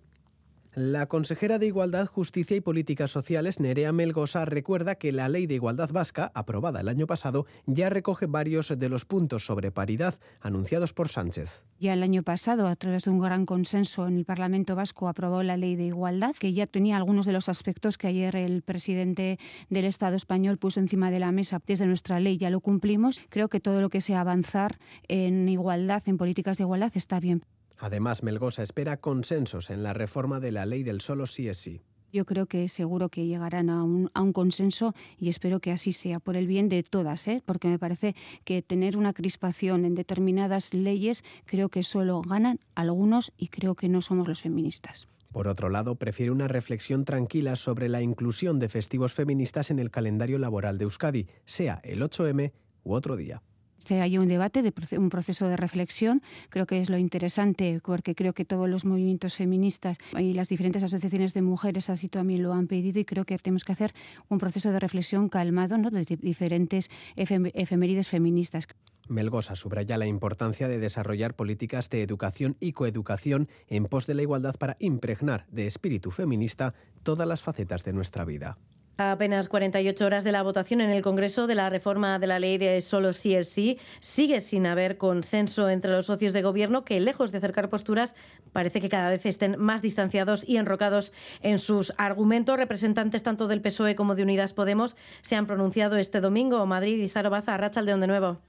La 0.81 1.07
consejera 1.07 1.59
de 1.59 1.65
Igualdad, 1.65 2.05
Justicia 2.05 2.55
y 2.55 2.61
Políticas 2.61 3.11
Sociales, 3.11 3.59
Nerea 3.59 3.91
Melgosa, 3.91 4.45
recuerda 4.45 4.95
que 4.95 5.11
la 5.11 5.27
Ley 5.27 5.45
de 5.45 5.55
Igualdad 5.55 5.91
Vasca, 5.91 6.31
aprobada 6.33 6.79
el 6.79 6.87
año 6.87 7.05
pasado, 7.05 7.45
ya 7.65 7.89
recoge 7.89 8.27
varios 8.27 8.69
de 8.69 8.87
los 8.87 9.03
puntos 9.03 9.45
sobre 9.45 9.73
paridad 9.73 10.15
anunciados 10.39 10.93
por 10.93 11.09
Sánchez. 11.09 11.65
Ya 11.81 11.91
el 11.91 12.01
año 12.01 12.23
pasado, 12.23 12.65
a 12.67 12.77
través 12.77 13.03
de 13.03 13.09
un 13.09 13.19
gran 13.19 13.45
consenso 13.45 14.07
en 14.07 14.19
el 14.19 14.23
Parlamento 14.23 14.73
Vasco, 14.73 15.09
aprobó 15.09 15.43
la 15.43 15.57
Ley 15.57 15.75
de 15.75 15.87
Igualdad, 15.87 16.33
que 16.39 16.53
ya 16.53 16.65
tenía 16.65 16.95
algunos 16.95 17.25
de 17.25 17.33
los 17.33 17.49
aspectos 17.49 17.97
que 17.97 18.07
ayer 18.07 18.37
el 18.37 18.61
presidente 18.61 19.37
del 19.69 19.83
Estado 19.83 20.15
español 20.15 20.59
puso 20.59 20.79
encima 20.79 21.11
de 21.11 21.19
la 21.19 21.33
mesa. 21.33 21.61
Desde 21.67 21.87
nuestra 21.87 22.21
ley 22.21 22.37
ya 22.37 22.49
lo 22.49 22.61
cumplimos. 22.61 23.19
Creo 23.27 23.49
que 23.49 23.59
todo 23.59 23.81
lo 23.81 23.89
que 23.89 23.99
sea 23.99 24.21
avanzar 24.21 24.79
en 25.09 25.49
igualdad, 25.49 26.03
en 26.05 26.17
políticas 26.17 26.57
de 26.57 26.63
igualdad, 26.63 26.93
está 26.95 27.19
bien. 27.19 27.43
Además, 27.79 28.23
Melgosa 28.23 28.61
espera 28.61 28.97
consensos 28.97 29.69
en 29.69 29.83
la 29.83 29.93
reforma 29.93 30.41
de 30.41 30.51
la 30.51 30.65
ley 30.65 30.83
del 30.83 30.99
solo 30.99 31.25
sí 31.25 31.47
es 31.47 31.57
sí. 31.57 31.81
Yo 32.11 32.25
creo 32.25 32.47
que 32.47 32.67
seguro 32.69 33.09
que 33.09 33.27
llegarán 33.27 33.69
a 33.69 33.83
un, 33.83 34.09
consenso 34.33 34.95
y 35.19 35.29
espero 35.29 35.59
que 35.59 35.71
así 35.71 35.93
sea, 35.93 36.19
por 36.19 36.35
el 36.35 36.47
bien 36.47 36.67
de 36.67 36.81
todas, 36.83 37.27
¿eh? 37.27 37.43
porque 37.45 37.67
me 37.67 37.77
parece 37.77 38.15
que 38.43 38.61
tener 38.61 38.97
una 38.97 39.13
crispación 39.13 39.85
en 39.85 39.93
determinadas 39.93 40.73
leyes 40.73 41.23
creo 41.45 41.69
que 41.69 41.83
solo 41.83 42.21
ganan 42.21 42.59
algunos 42.73 43.31
y 43.37 43.47
creo 43.47 43.75
que 43.75 43.89
no 43.89 44.01
somos 44.01 44.27
los 44.27 44.41
feministas. 44.41 45.07
Por 45.31 45.47
otro 45.47 45.69
lado, 45.69 45.95
prefiere 45.95 46.31
una 46.31 46.47
reflexión 46.47 47.05
tranquila 47.05 47.55
sobre 47.55 47.87
la 47.87 48.01
inclusión 48.01 48.57
de 48.57 48.69
festivos 48.69 49.13
feministas 49.13 49.69
en 49.69 49.77
el 49.77 49.91
calendario 49.91 50.39
laboral 50.39 50.79
de 50.79 50.85
Euskadi, 50.85 51.27
sea 51.45 51.79
el 51.83 52.01
8M 52.01 52.51
u 52.83 52.93
otro 52.93 53.15
día 53.15 53.43
hay 53.89 54.17
un 54.17 54.27
debate, 54.27 54.61
de, 54.61 54.73
un 54.97 55.09
proceso 55.09 55.47
de 55.47 55.57
reflexión. 55.57 56.21
Creo 56.49 56.65
que 56.65 56.81
es 56.81 56.89
lo 56.89 56.97
interesante, 56.97 57.81
porque 57.83 58.15
creo 58.15 58.33
que 58.33 58.45
todos 58.45 58.69
los 58.69 58.85
movimientos 58.85 59.35
feministas 59.35 59.97
y 60.17 60.33
las 60.33 60.49
diferentes 60.49 60.83
asociaciones 60.83 61.33
de 61.33 61.41
mujeres 61.41 61.89
así 61.89 62.09
también 62.09 62.43
lo 62.43 62.53
han 62.53 62.67
pedido 62.67 62.99
y 62.99 63.05
creo 63.05 63.25
que 63.25 63.37
tenemos 63.37 63.63
que 63.63 63.71
hacer 63.71 63.93
un 64.27 64.37
proceso 64.37 64.71
de 64.71 64.79
reflexión 64.79 65.29
calmado 65.29 65.77
¿no? 65.77 65.89
de 65.89 66.05
diferentes 66.05 66.89
efemérides 67.15 68.07
feministas. 68.07 68.67
Melgosa 69.07 69.55
subraya 69.55 69.97
la 69.97 70.05
importancia 70.05 70.67
de 70.67 70.77
desarrollar 70.77 71.35
políticas 71.35 71.89
de 71.89 72.03
educación 72.03 72.57
y 72.59 72.73
coeducación 72.73 73.49
en 73.67 73.85
pos 73.85 74.05
de 74.05 74.13
la 74.13 74.21
igualdad 74.21 74.55
para 74.55 74.77
impregnar 74.79 75.47
de 75.49 75.65
espíritu 75.65 76.11
feminista 76.11 76.75
todas 77.03 77.27
las 77.27 77.41
facetas 77.41 77.83
de 77.83 77.93
nuestra 77.93 78.23
vida. 78.23 78.57
A 78.99 79.13
apenas 79.13 79.47
48 79.47 80.05
horas 80.05 80.25
de 80.25 80.33
la 80.33 80.43
votación 80.43 80.81
en 80.81 80.89
el 80.89 81.01
Congreso 81.01 81.47
de 81.47 81.55
la 81.55 81.69
reforma 81.69 82.19
de 82.19 82.27
la 82.27 82.37
ley 82.37 82.57
de 82.57 82.81
solo 82.81 83.13
sí 83.13 83.33
es 83.33 83.47
sí, 83.47 83.79
sigue 84.01 84.41
sin 84.41 84.65
haber 84.65 84.97
consenso 84.97 85.69
entre 85.69 85.91
los 85.91 86.07
socios 86.07 86.33
de 86.33 86.41
gobierno 86.41 86.83
que, 86.83 86.99
lejos 86.99 87.31
de 87.31 87.37
acercar 87.37 87.69
posturas, 87.69 88.13
parece 88.51 88.81
que 88.81 88.89
cada 88.89 89.09
vez 89.09 89.25
estén 89.25 89.57
más 89.57 89.81
distanciados 89.81 90.43
y 90.45 90.57
enrocados 90.57 91.13
en 91.39 91.59
sus 91.59 91.93
argumentos. 91.95 92.57
Representantes 92.57 93.23
tanto 93.23 93.47
del 93.47 93.61
PSOE 93.61 93.95
como 93.95 94.15
de 94.15 94.23
Unidas 94.23 94.51
Podemos 94.51 94.97
se 95.21 95.37
han 95.37 95.47
pronunciado 95.47 95.95
este 95.95 96.19
domingo. 96.19 96.65
Madrid 96.65 97.01
y 97.01 97.07
Sarobaza, 97.07 97.55
Rachaldeón 97.55 98.01
de 98.01 98.07
nuevo. 98.07 98.39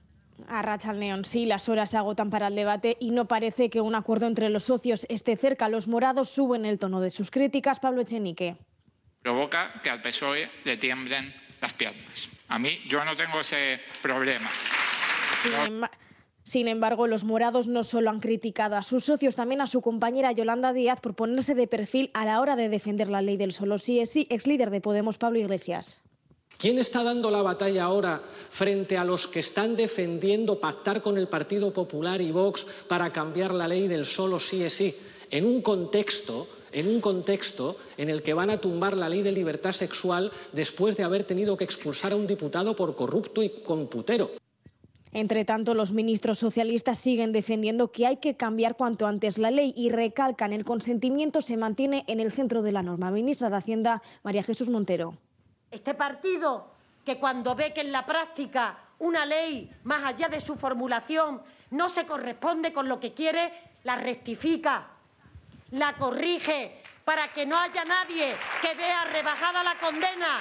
A 0.49 0.61
Rachaldeón, 0.61 1.23
sí, 1.23 1.45
las 1.45 1.69
horas 1.69 1.91
se 1.91 1.97
agotan 1.97 2.29
para 2.29 2.47
el 2.47 2.55
debate 2.55 2.97
y 2.99 3.11
no 3.11 3.25
parece 3.25 3.69
que 3.69 3.79
un 3.79 3.95
acuerdo 3.95 4.27
entre 4.27 4.49
los 4.49 4.65
socios 4.65 5.05
esté 5.07 5.37
cerca. 5.37 5.69
Los 5.69 5.87
morados 5.87 6.27
suben 6.27 6.65
el 6.65 6.77
tono 6.77 6.99
de 6.99 7.09
sus 7.09 7.31
críticas. 7.31 7.79
Pablo 7.79 8.01
Echenique 8.01 8.57
provoca 9.21 9.79
que 9.83 9.89
al 9.89 10.01
PSOE 10.01 10.49
le 10.63 10.77
tiemblen 10.77 11.33
las 11.61 11.73
piernas. 11.73 12.29
A 12.47 12.59
mí 12.59 12.81
yo 12.87 13.03
no 13.05 13.15
tengo 13.15 13.39
ese 13.39 13.79
problema. 14.01 14.49
Sin, 16.43 16.67
embargo, 16.67 17.07
los 17.07 17.23
morados 17.23 17.67
no 17.67 17.83
solo 17.83 18.09
han 18.09 18.19
criticado 18.19 18.75
a 18.75 18.81
sus 18.81 19.05
socios, 19.05 19.35
también 19.35 19.61
a 19.61 19.67
su 19.67 19.81
compañera 19.81 20.31
Yolanda 20.31 20.73
Díaz 20.73 20.99
por 20.99 21.15
ponerse 21.15 21.55
de 21.55 21.67
perfil 21.67 22.09
a 22.13 22.25
la 22.25 22.41
hora 22.41 22.55
de 22.55 22.67
defender 22.67 23.09
la 23.09 23.21
ley 23.21 23.37
del 23.37 23.53
solo 23.53 23.77
sí 23.77 23.99
es 23.99 24.11
sí, 24.11 24.27
ex 24.29 24.47
líder 24.47 24.71
de 24.71 24.81
Podemos, 24.81 25.17
Pablo 25.17 25.39
Iglesias. 25.39 26.01
¿Quién 26.57 26.77
está 26.77 27.03
dando 27.03 27.31
la 27.31 27.41
batalla 27.41 27.85
ahora 27.85 28.21
frente 28.21 28.97
a 28.97 29.05
los 29.05 29.27
que 29.27 29.39
están 29.39 29.75
defendiendo 29.75 30.59
pactar 30.59 31.01
con 31.01 31.17
el 31.17 31.27
Partido 31.27 31.73
Popular 31.73 32.21
y 32.21 32.31
Vox 32.31 32.85
para 32.87 33.11
cambiar 33.11 33.53
la 33.53 33.67
ley 33.67 33.87
del 33.87 34.05
solo 34.05 34.39
sí 34.39 34.63
es 34.63 34.73
sí? 34.73 34.95
En 35.31 35.45
un 35.45 35.61
contexto 35.61 36.47
en 36.73 36.87
un 36.87 37.01
contexto 37.01 37.75
en 37.97 38.09
el 38.09 38.21
que 38.23 38.33
van 38.33 38.49
a 38.49 38.59
tumbar 38.59 38.95
la 38.95 39.09
ley 39.09 39.21
de 39.21 39.31
libertad 39.31 39.71
sexual 39.71 40.31
después 40.53 40.97
de 40.97 41.03
haber 41.03 41.23
tenido 41.23 41.57
que 41.57 41.63
expulsar 41.63 42.13
a 42.13 42.15
un 42.15 42.27
diputado 42.27 42.75
por 42.75 42.95
corrupto 42.95 43.43
y 43.43 43.49
computero. 43.49 44.31
Entre 45.13 45.43
tanto, 45.43 45.73
los 45.73 45.91
ministros 45.91 46.39
socialistas 46.39 46.97
siguen 46.97 47.33
defendiendo 47.33 47.91
que 47.91 48.07
hay 48.07 48.17
que 48.17 48.37
cambiar 48.37 48.77
cuanto 48.77 49.07
antes 49.07 49.37
la 49.37 49.51
ley 49.51 49.73
y 49.75 49.89
recalcan 49.89 50.53
el 50.53 50.63
consentimiento 50.63 51.41
se 51.41 51.57
mantiene 51.57 52.05
en 52.07 52.21
el 52.21 52.31
centro 52.31 52.61
de 52.61 52.71
la 52.71 52.81
norma. 52.81 53.11
Ministra 53.11 53.49
de 53.49 53.57
Hacienda, 53.57 54.01
María 54.23 54.43
Jesús 54.43 54.69
Montero. 54.69 55.17
Este 55.69 55.93
partido 55.95 56.71
que 57.03 57.19
cuando 57.19 57.55
ve 57.55 57.73
que 57.73 57.81
en 57.81 57.91
la 57.91 58.05
práctica 58.05 58.77
una 58.99 59.25
ley, 59.25 59.69
más 59.83 60.05
allá 60.05 60.29
de 60.29 60.39
su 60.39 60.55
formulación, 60.55 61.41
no 61.71 61.89
se 61.89 62.05
corresponde 62.05 62.71
con 62.71 62.87
lo 62.87 62.99
que 62.99 63.13
quiere, 63.13 63.51
la 63.83 63.95
rectifica 63.95 64.90
la 65.71 65.93
corrige 65.93 66.81
para 67.05 67.29
que 67.33 67.45
no 67.45 67.57
haya 67.57 67.83
nadie 67.85 68.35
que 68.61 68.75
vea 68.75 69.05
rebajada 69.11 69.63
la 69.63 69.75
condena. 69.79 70.39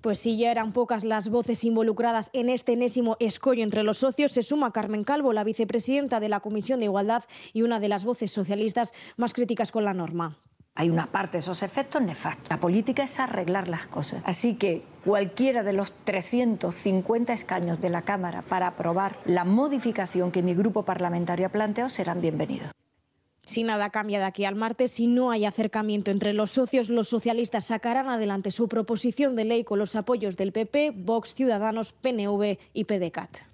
Pues 0.00 0.18
si 0.18 0.38
ya 0.38 0.50
eran 0.50 0.72
pocas 0.72 1.04
las 1.04 1.28
voces 1.28 1.62
involucradas 1.64 2.30
en 2.32 2.48
este 2.48 2.72
enésimo 2.72 3.16
escollo 3.20 3.62
entre 3.62 3.82
los 3.82 3.98
socios, 3.98 4.32
se 4.32 4.42
suma 4.42 4.72
Carmen 4.72 5.04
Calvo, 5.04 5.34
la 5.34 5.44
vicepresidenta 5.44 6.20
de 6.20 6.30
la 6.30 6.40
Comisión 6.40 6.80
de 6.80 6.86
Igualdad 6.86 7.24
y 7.52 7.62
una 7.62 7.80
de 7.80 7.88
las 7.88 8.04
voces 8.04 8.32
socialistas 8.32 8.94
más 9.18 9.34
críticas 9.34 9.70
con 9.70 9.84
la 9.84 9.92
norma. 9.92 10.38
Hay 10.74 10.88
una 10.88 11.06
parte 11.06 11.32
de 11.32 11.38
esos 11.40 11.62
efectos 11.62 12.00
nefastos. 12.00 12.48
La 12.48 12.58
política 12.58 13.02
es 13.02 13.20
arreglar 13.20 13.68
las 13.68 13.88
cosas. 13.88 14.22
Así 14.24 14.54
que 14.54 14.82
cualquiera 15.04 15.62
de 15.62 15.74
los 15.74 15.92
350 16.04 17.34
escaños 17.34 17.80
de 17.82 17.90
la 17.90 18.02
Cámara 18.02 18.40
para 18.40 18.68
aprobar 18.68 19.18
la 19.26 19.44
modificación 19.44 20.30
que 20.30 20.42
mi 20.42 20.54
grupo 20.54 20.84
parlamentario 20.84 21.46
ha 21.46 21.50
planteado 21.50 21.90
serán 21.90 22.22
bienvenidos. 22.22 22.70
Si 23.50 23.64
nada 23.64 23.90
cambia 23.90 24.20
de 24.20 24.26
aquí 24.26 24.44
al 24.44 24.54
martes, 24.54 24.92
si 24.92 25.08
no 25.08 25.32
hay 25.32 25.44
acercamiento 25.44 26.12
entre 26.12 26.34
los 26.34 26.52
socios, 26.52 26.88
los 26.88 27.08
socialistas 27.08 27.64
sacarán 27.64 28.08
adelante 28.08 28.52
su 28.52 28.68
proposición 28.68 29.34
de 29.34 29.44
ley 29.44 29.64
con 29.64 29.80
los 29.80 29.96
apoyos 29.96 30.36
del 30.36 30.52
PP, 30.52 30.92
Vox, 30.94 31.34
Ciudadanos, 31.34 31.92
PNV 31.92 32.58
y 32.72 32.84
PDCAT. 32.84 33.49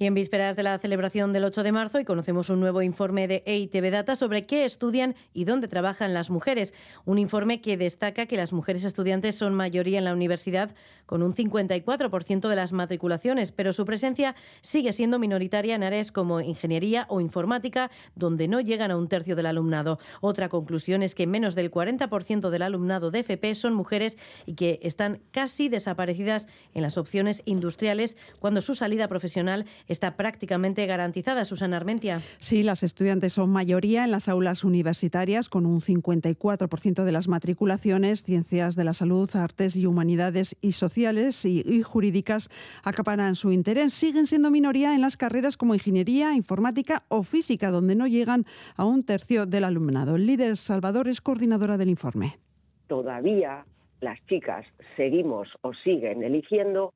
Y 0.00 0.06
en 0.06 0.14
vísperas 0.14 0.54
de 0.54 0.62
la 0.62 0.78
celebración 0.78 1.32
del 1.32 1.42
8 1.42 1.64
de 1.64 1.72
marzo, 1.72 1.98
y 1.98 2.04
conocemos 2.04 2.50
un 2.50 2.60
nuevo 2.60 2.82
informe 2.82 3.26
de 3.26 3.42
EITB 3.46 3.90
Data 3.90 4.14
sobre 4.14 4.44
qué 4.44 4.64
estudian 4.64 5.16
y 5.34 5.44
dónde 5.44 5.66
trabajan 5.66 6.14
las 6.14 6.30
mujeres. 6.30 6.72
Un 7.04 7.18
informe 7.18 7.60
que 7.60 7.76
destaca 7.76 8.26
que 8.26 8.36
las 8.36 8.52
mujeres 8.52 8.84
estudiantes 8.84 9.34
son 9.34 9.54
mayoría 9.54 9.98
en 9.98 10.04
la 10.04 10.12
universidad, 10.12 10.72
con 11.04 11.24
un 11.24 11.34
54% 11.34 12.48
de 12.48 12.54
las 12.54 12.72
matriculaciones, 12.72 13.50
pero 13.50 13.72
su 13.72 13.84
presencia 13.84 14.36
sigue 14.60 14.92
siendo 14.92 15.18
minoritaria 15.18 15.74
en 15.74 15.82
áreas 15.82 16.12
como 16.12 16.40
ingeniería 16.40 17.06
o 17.08 17.20
informática, 17.20 17.90
donde 18.14 18.46
no 18.46 18.60
llegan 18.60 18.92
a 18.92 18.96
un 18.96 19.08
tercio 19.08 19.34
del 19.34 19.46
alumnado. 19.46 19.98
Otra 20.20 20.48
conclusión 20.48 21.02
es 21.02 21.16
que 21.16 21.26
menos 21.26 21.56
del 21.56 21.72
40% 21.72 22.50
del 22.50 22.62
alumnado 22.62 23.10
de 23.10 23.20
FP 23.20 23.54
son 23.56 23.74
mujeres 23.74 24.16
y 24.46 24.54
que 24.54 24.78
están 24.82 25.22
casi 25.32 25.68
desaparecidas 25.68 26.46
en 26.74 26.82
las 26.82 26.98
opciones 26.98 27.42
industriales 27.46 28.16
cuando 28.38 28.62
su 28.62 28.76
salida 28.76 29.08
profesional 29.08 29.66
está 29.88 30.16
prácticamente 30.16 30.86
garantizada. 30.86 31.44
Susana 31.44 31.76
Armentia. 31.76 32.22
Sí, 32.38 32.62
las 32.62 32.82
estudiantes 32.82 33.32
son 33.32 33.50
mayoría 33.50 34.04
en 34.04 34.10
las 34.10 34.28
aulas 34.28 34.64
universitarias, 34.64 35.48
con 35.48 35.66
un 35.66 35.80
54% 35.80 37.04
de 37.04 37.12
las 37.12 37.28
matriculaciones. 37.28 38.22
Ciencias 38.22 38.76
de 38.76 38.84
la 38.84 38.92
salud, 38.92 39.28
artes 39.34 39.76
y 39.76 39.86
humanidades 39.86 40.56
y 40.60 40.72
sociales 40.72 41.44
y, 41.44 41.62
y 41.66 41.82
jurídicas 41.82 42.48
acaparan 42.84 43.34
su 43.34 43.52
interés. 43.52 43.92
Siguen 43.92 44.26
siendo 44.26 44.50
minoría 44.50 44.94
en 44.94 45.00
las 45.00 45.16
carreras 45.16 45.56
como 45.56 45.74
ingeniería, 45.74 46.34
informática 46.34 47.04
o 47.08 47.22
física, 47.22 47.70
donde 47.70 47.94
no 47.94 48.06
llegan 48.06 48.44
a 48.76 48.84
un 48.84 49.04
tercio 49.04 49.46
del 49.46 49.64
alumnado. 49.64 50.16
El 50.16 50.26
líder 50.26 50.56
Salvador 50.56 51.08
es 51.08 51.20
coordinadora 51.20 51.76
del 51.76 51.90
informe. 51.90 52.38
Todavía 52.86 53.64
las 54.00 54.24
chicas 54.26 54.66
seguimos 54.96 55.48
o 55.62 55.74
siguen 55.74 56.22
eligiendo 56.22 56.94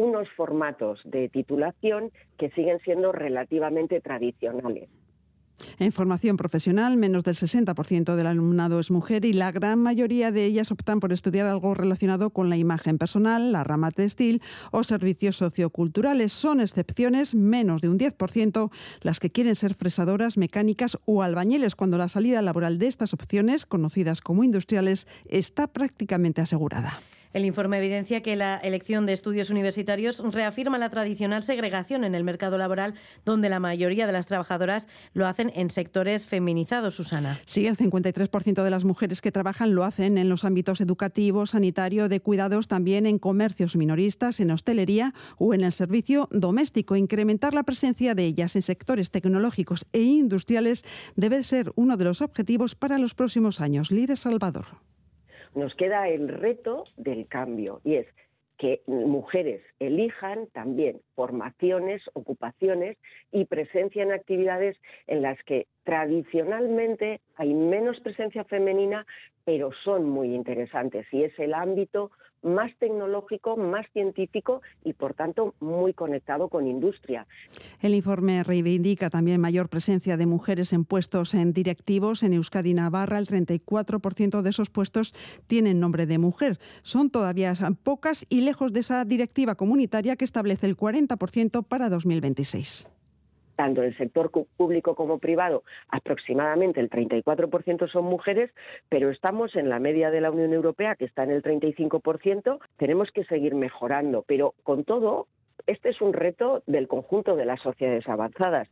unos 0.00 0.28
formatos 0.30 1.00
de 1.04 1.28
titulación 1.28 2.10
que 2.38 2.50
siguen 2.50 2.78
siendo 2.80 3.12
relativamente 3.12 4.00
tradicionales. 4.00 4.88
En 5.78 5.92
formación 5.92 6.38
profesional, 6.38 6.96
menos 6.96 7.22
del 7.22 7.34
60% 7.34 8.14
del 8.16 8.26
alumnado 8.26 8.80
es 8.80 8.90
mujer 8.90 9.26
y 9.26 9.34
la 9.34 9.52
gran 9.52 9.78
mayoría 9.78 10.32
de 10.32 10.46
ellas 10.46 10.72
optan 10.72 11.00
por 11.00 11.12
estudiar 11.12 11.46
algo 11.46 11.74
relacionado 11.74 12.30
con 12.30 12.48
la 12.48 12.56
imagen 12.56 12.96
personal, 12.96 13.52
la 13.52 13.62
rama 13.62 13.90
textil 13.90 14.40
o 14.70 14.82
servicios 14.84 15.36
socioculturales. 15.36 16.32
Son 16.32 16.60
excepciones, 16.60 17.34
menos 17.34 17.82
de 17.82 17.90
un 17.90 17.98
10%, 17.98 18.70
las 19.02 19.20
que 19.20 19.30
quieren 19.30 19.54
ser 19.54 19.74
fresadoras, 19.74 20.38
mecánicas 20.38 20.96
o 21.04 21.22
albañiles, 21.22 21.76
cuando 21.76 21.98
la 21.98 22.08
salida 22.08 22.40
laboral 22.40 22.78
de 22.78 22.86
estas 22.86 23.12
opciones, 23.12 23.66
conocidas 23.66 24.22
como 24.22 24.44
industriales, 24.44 25.06
está 25.26 25.66
prácticamente 25.66 26.40
asegurada. 26.40 27.00
El 27.32 27.44
informe 27.44 27.78
evidencia 27.78 28.22
que 28.22 28.34
la 28.34 28.56
elección 28.56 29.06
de 29.06 29.12
estudios 29.12 29.50
universitarios 29.50 30.20
reafirma 30.32 30.78
la 30.78 30.90
tradicional 30.90 31.44
segregación 31.44 32.02
en 32.02 32.16
el 32.16 32.24
mercado 32.24 32.58
laboral, 32.58 32.94
donde 33.24 33.48
la 33.48 33.60
mayoría 33.60 34.08
de 34.08 34.12
las 34.12 34.26
trabajadoras 34.26 34.88
lo 35.14 35.28
hacen 35.28 35.52
en 35.54 35.70
sectores 35.70 36.26
feminizados, 36.26 36.96
Susana. 36.96 37.38
Sí, 37.46 37.68
el 37.68 37.76
53% 37.76 38.64
de 38.64 38.70
las 38.70 38.84
mujeres 38.84 39.20
que 39.20 39.30
trabajan 39.30 39.76
lo 39.76 39.84
hacen 39.84 40.18
en 40.18 40.28
los 40.28 40.44
ámbitos 40.44 40.80
educativo, 40.80 41.46
sanitario, 41.46 42.08
de 42.08 42.20
cuidados, 42.20 42.66
también 42.66 43.06
en 43.06 43.20
comercios 43.20 43.76
minoristas, 43.76 44.40
en 44.40 44.50
hostelería 44.50 45.14
o 45.38 45.54
en 45.54 45.62
el 45.62 45.72
servicio 45.72 46.28
doméstico. 46.32 46.96
Incrementar 46.96 47.54
la 47.54 47.62
presencia 47.62 48.16
de 48.16 48.24
ellas 48.24 48.56
en 48.56 48.62
sectores 48.62 49.12
tecnológicos 49.12 49.86
e 49.92 50.02
industriales 50.02 50.84
debe 51.14 51.44
ser 51.44 51.72
uno 51.76 51.96
de 51.96 52.04
los 52.06 52.22
objetivos 52.22 52.74
para 52.74 52.98
los 52.98 53.14
próximos 53.14 53.60
años. 53.60 53.92
Líder 53.92 54.16
Salvador 54.16 54.89
nos 55.54 55.74
queda 55.74 56.08
el 56.08 56.28
reto 56.28 56.84
del 56.96 57.26
cambio 57.26 57.80
y 57.84 57.96
es 57.96 58.06
que 58.60 58.82
mujeres 58.86 59.62
elijan 59.78 60.46
también 60.48 61.00
formaciones, 61.14 62.02
ocupaciones 62.12 62.98
y 63.32 63.46
presencia 63.46 64.02
en 64.02 64.12
actividades 64.12 64.76
en 65.06 65.22
las 65.22 65.42
que 65.44 65.66
tradicionalmente 65.82 67.22
hay 67.36 67.54
menos 67.54 67.98
presencia 68.00 68.44
femenina, 68.44 69.06
pero 69.46 69.70
son 69.82 70.04
muy 70.04 70.34
interesantes 70.34 71.06
y 71.10 71.24
es 71.24 71.38
el 71.38 71.54
ámbito 71.54 72.10
más 72.42 72.70
tecnológico, 72.78 73.56
más 73.56 73.86
científico 73.92 74.62
y, 74.84 74.92
por 74.92 75.14
tanto, 75.14 75.54
muy 75.60 75.92
conectado 75.94 76.48
con 76.48 76.66
industria. 76.66 77.26
El 77.80 77.94
informe 77.94 78.42
reivindica 78.44 79.10
también 79.10 79.40
mayor 79.40 79.68
presencia 79.68 80.16
de 80.16 80.26
mujeres 80.26 80.72
en 80.72 80.84
puestos 80.84 81.34
en 81.34 81.52
directivos. 81.52 82.22
En 82.22 82.32
Euskadi 82.32 82.74
Navarra, 82.74 83.18
el 83.18 83.26
34% 83.26 84.42
de 84.42 84.50
esos 84.50 84.70
puestos 84.70 85.14
tienen 85.46 85.80
nombre 85.80 86.06
de 86.06 86.18
mujer. 86.18 86.58
Son 86.82 87.10
todavía 87.10 87.54
pocas 87.82 88.26
y 88.28 88.42
lejos 88.42 88.72
de 88.72 88.80
esa 88.80 89.04
directiva 89.04 89.54
comunitaria 89.54 90.16
que 90.16 90.24
establece 90.24 90.66
el 90.66 90.76
40% 90.76 91.64
para 91.64 91.88
2026 91.88 92.88
tanto 93.60 93.82
en 93.82 93.88
el 93.88 93.96
sector 93.98 94.30
público 94.56 94.94
como 94.94 95.18
privado, 95.18 95.64
aproximadamente 95.90 96.80
el 96.80 96.88
34% 96.88 97.92
son 97.92 98.06
mujeres, 98.06 98.50
pero 98.88 99.10
estamos 99.10 99.54
en 99.54 99.68
la 99.68 99.78
media 99.78 100.10
de 100.10 100.22
la 100.22 100.30
Unión 100.30 100.54
Europea, 100.54 100.94
que 100.94 101.04
está 101.04 101.24
en 101.24 101.30
el 101.30 101.42
35%. 101.42 102.58
Tenemos 102.78 103.10
que 103.10 103.22
seguir 103.24 103.54
mejorando, 103.54 104.24
pero 104.26 104.54
con 104.62 104.84
todo, 104.84 105.26
este 105.66 105.90
es 105.90 106.00
un 106.00 106.14
reto 106.14 106.62
del 106.66 106.88
conjunto 106.88 107.36
de 107.36 107.44
las 107.44 107.60
sociedades 107.60 108.08
avanzadas. 108.08 108.66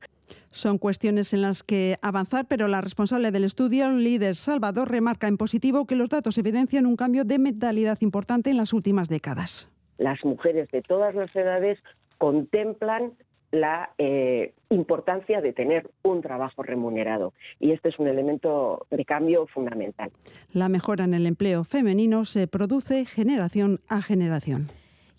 Son 0.48 0.78
cuestiones 0.78 1.34
en 1.34 1.42
las 1.42 1.62
que 1.62 1.98
avanzar, 2.00 2.46
pero 2.48 2.66
la 2.66 2.80
responsable 2.80 3.30
del 3.30 3.44
estudio, 3.44 3.90
líder 3.90 4.36
Salvador, 4.36 4.90
remarca 4.90 5.28
en 5.28 5.36
positivo 5.36 5.86
que 5.86 5.96
los 5.96 6.08
datos 6.08 6.38
evidencian 6.38 6.86
un 6.86 6.96
cambio 6.96 7.26
de 7.26 7.38
mentalidad 7.38 7.98
importante 8.00 8.48
en 8.48 8.56
las 8.56 8.72
últimas 8.72 9.10
décadas. 9.10 9.70
Las 9.98 10.24
mujeres 10.24 10.70
de 10.70 10.80
todas 10.80 11.14
las 11.14 11.36
edades 11.36 11.78
contemplan 12.16 13.12
la 13.50 13.90
eh, 13.98 14.52
importancia 14.70 15.40
de 15.40 15.52
tener 15.52 15.90
un 16.02 16.20
trabajo 16.20 16.62
remunerado. 16.62 17.32
Y 17.60 17.72
este 17.72 17.88
es 17.88 17.98
un 17.98 18.08
elemento 18.08 18.86
de 18.90 19.04
cambio 19.04 19.46
fundamental. 19.46 20.10
La 20.52 20.68
mejora 20.68 21.04
en 21.04 21.14
el 21.14 21.26
empleo 21.26 21.64
femenino 21.64 22.24
se 22.24 22.46
produce 22.46 23.04
generación 23.04 23.80
a 23.88 24.02
generación. 24.02 24.64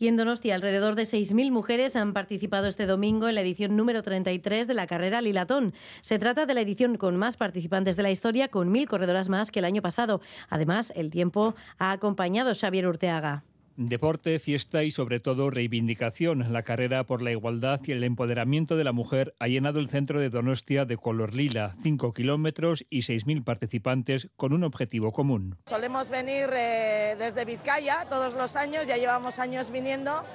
Y 0.01 0.07
en 0.07 0.15
Donostia, 0.15 0.55
alrededor 0.55 0.95
de 0.95 1.03
6.000 1.03 1.51
mujeres 1.51 1.97
han 1.97 2.13
participado 2.13 2.67
este 2.67 2.85
domingo 2.85 3.27
en 3.27 3.35
la 3.35 3.41
edición 3.41 3.75
número 3.75 4.01
33 4.01 4.65
de 4.65 4.73
la 4.73 4.87
carrera 4.87 5.21
Lilatón. 5.21 5.73
Se 5.99 6.17
trata 6.17 6.45
de 6.45 6.53
la 6.53 6.61
edición 6.61 6.95
con 6.95 7.17
más 7.17 7.35
participantes 7.35 7.97
de 7.97 8.03
la 8.03 8.11
historia, 8.11 8.47
con 8.47 8.71
mil 8.71 8.87
corredoras 8.87 9.27
más 9.27 9.51
que 9.51 9.59
el 9.59 9.65
año 9.65 9.81
pasado. 9.81 10.21
Además, 10.49 10.93
el 10.95 11.09
tiempo 11.09 11.53
ha 11.79 11.91
acompañado 11.91 12.51
a 12.51 12.55
Xavier 12.55 12.87
Urteaga. 12.87 13.43
Deporte, 13.81 14.39
fiesta 14.39 14.83
y 14.83 14.91
sobre 14.91 15.21
todo 15.21 15.49
reivindicación. 15.49 16.51
La 16.51 16.63
carrera 16.63 17.05
por 17.05 17.21
la 17.21 17.31
igualdad 17.31 17.79
y 17.85 17.93
el 17.93 18.03
empoderamiento 18.03 18.75
de 18.75 18.83
la 18.83 18.91
mujer 18.91 19.33
ha 19.39 19.47
llenado 19.47 19.79
el 19.79 19.89
centro 19.89 20.19
de 20.19 20.29
Donostia 20.29 20.83
de 20.83 20.97
color 20.97 21.33
lila, 21.33 21.71
5 21.81 22.13
kilómetros 22.13 22.85
y 22.89 23.03
6.000 23.03 23.45
participantes 23.45 24.31
con 24.35 24.51
un 24.51 24.65
objetivo 24.65 25.13
común. 25.13 25.55
Solemos 25.65 26.09
venir 26.09 26.49
eh, 26.51 27.15
desde 27.17 27.45
Vizcaya 27.45 28.05
todos 28.09 28.33
los 28.33 28.57
años, 28.57 28.85
ya 28.85 28.97
llevamos 28.97 29.39
años 29.39 29.71
viniendo 29.71 30.25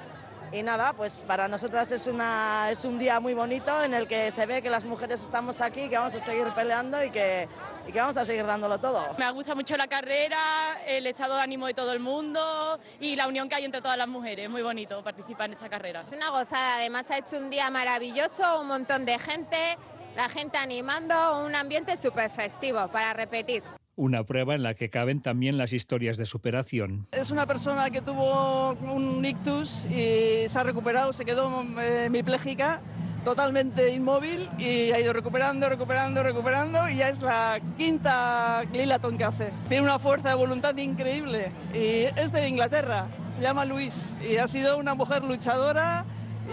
y 0.55 0.63
nada, 0.63 0.93
pues 0.93 1.23
para 1.27 1.47
nosotras 1.49 1.91
es, 1.91 2.07
una, 2.07 2.69
es 2.71 2.85
un 2.85 2.97
día 2.97 3.19
muy 3.19 3.33
bonito 3.33 3.83
en 3.83 3.93
el 3.93 4.07
que 4.07 4.31
se 4.31 4.45
ve 4.45 4.61
que 4.61 4.69
las 4.69 4.85
mujeres 4.85 5.21
estamos 5.21 5.59
aquí, 5.59 5.89
que 5.89 5.97
vamos 5.97 6.15
a 6.15 6.19
seguir 6.21 6.47
peleando 6.55 7.03
y 7.03 7.09
que, 7.09 7.49
y 7.85 7.91
que 7.91 7.99
vamos 7.99 8.15
a 8.15 8.23
seguir 8.23 8.45
dándolo 8.45 8.79
todo. 8.79 9.05
Me 9.17 9.29
gusta 9.31 9.53
mucho 9.53 9.75
la 9.75 9.87
carrera, 9.87 10.81
el 10.85 11.05
estado 11.07 11.35
de 11.35 11.41
ánimo 11.41 11.67
de 11.67 11.73
todo 11.73 11.91
el 11.91 11.99
mundo 11.99 12.79
y 13.01 13.17
la 13.17 13.27
unión 13.27 13.49
que 13.49 13.55
hay 13.55 13.65
entre 13.65 13.81
todas 13.81 13.97
las 13.97 14.07
mujeres. 14.07 14.49
Muy 14.49 14.61
bonito 14.61 15.03
participar 15.03 15.47
en 15.47 15.53
esta 15.53 15.67
carrera. 15.67 16.05
Es 16.09 16.15
una 16.15 16.29
gozada, 16.29 16.77
además 16.77 17.11
ha 17.11 17.17
hecho 17.17 17.37
un 17.37 17.49
día 17.49 17.69
maravilloso, 17.69 18.61
un 18.61 18.67
montón 18.67 19.03
de 19.03 19.19
gente, 19.19 19.77
la 20.15 20.29
gente 20.29 20.57
animando, 20.57 21.43
un 21.43 21.53
ambiente 21.53 21.97
súper 21.97 22.29
festivo 22.29 22.87
para 22.87 23.11
repetir. 23.11 23.61
Una 23.97 24.25
prueba 24.25 24.55
en 24.55 24.63
la 24.63 24.73
que 24.73 24.89
caben 24.89 25.21
también 25.21 25.57
las 25.57 25.71
historias 25.71 26.17
de 26.17 26.25
superación. 26.25 27.07
Es 27.11 27.31
una 27.31 27.45
persona 27.45 27.89
que 27.89 28.01
tuvo 28.01 28.71
un 28.73 29.23
ictus 29.23 29.85
y 29.85 30.49
se 30.49 30.59
ha 30.59 30.63
recuperado, 30.63 31.13
se 31.13 31.23
quedó 31.23 31.65
eh, 31.79 32.09
totalmente 33.25 33.89
inmóvil 33.91 34.49
y 34.57 34.91
ha 34.91 34.99
ido 34.99 35.11
recuperando, 35.11 35.67
recuperando, 35.67 36.23
recuperando 36.23 36.87
y 36.87 36.97
ya 36.97 37.09
es 37.09 37.21
la 37.21 37.59
quinta 37.77 38.63
Lilaton 38.71 39.17
que 39.17 39.23
hace. 39.23 39.51
Tiene 39.67 39.83
una 39.83 39.97
fuerza 39.97 40.29
de 40.29 40.35
voluntad 40.35 40.77
increíble 40.77 41.51
y 41.73 42.03
es 42.19 42.31
de 42.31 42.47
Inglaterra, 42.47 43.07
se 43.27 43.41
llama 43.41 43.65
Luis 43.65 44.15
y 44.29 44.37
ha 44.37 44.47
sido 44.47 44.77
una 44.77 44.93
mujer 44.93 45.23
luchadora 45.23 46.05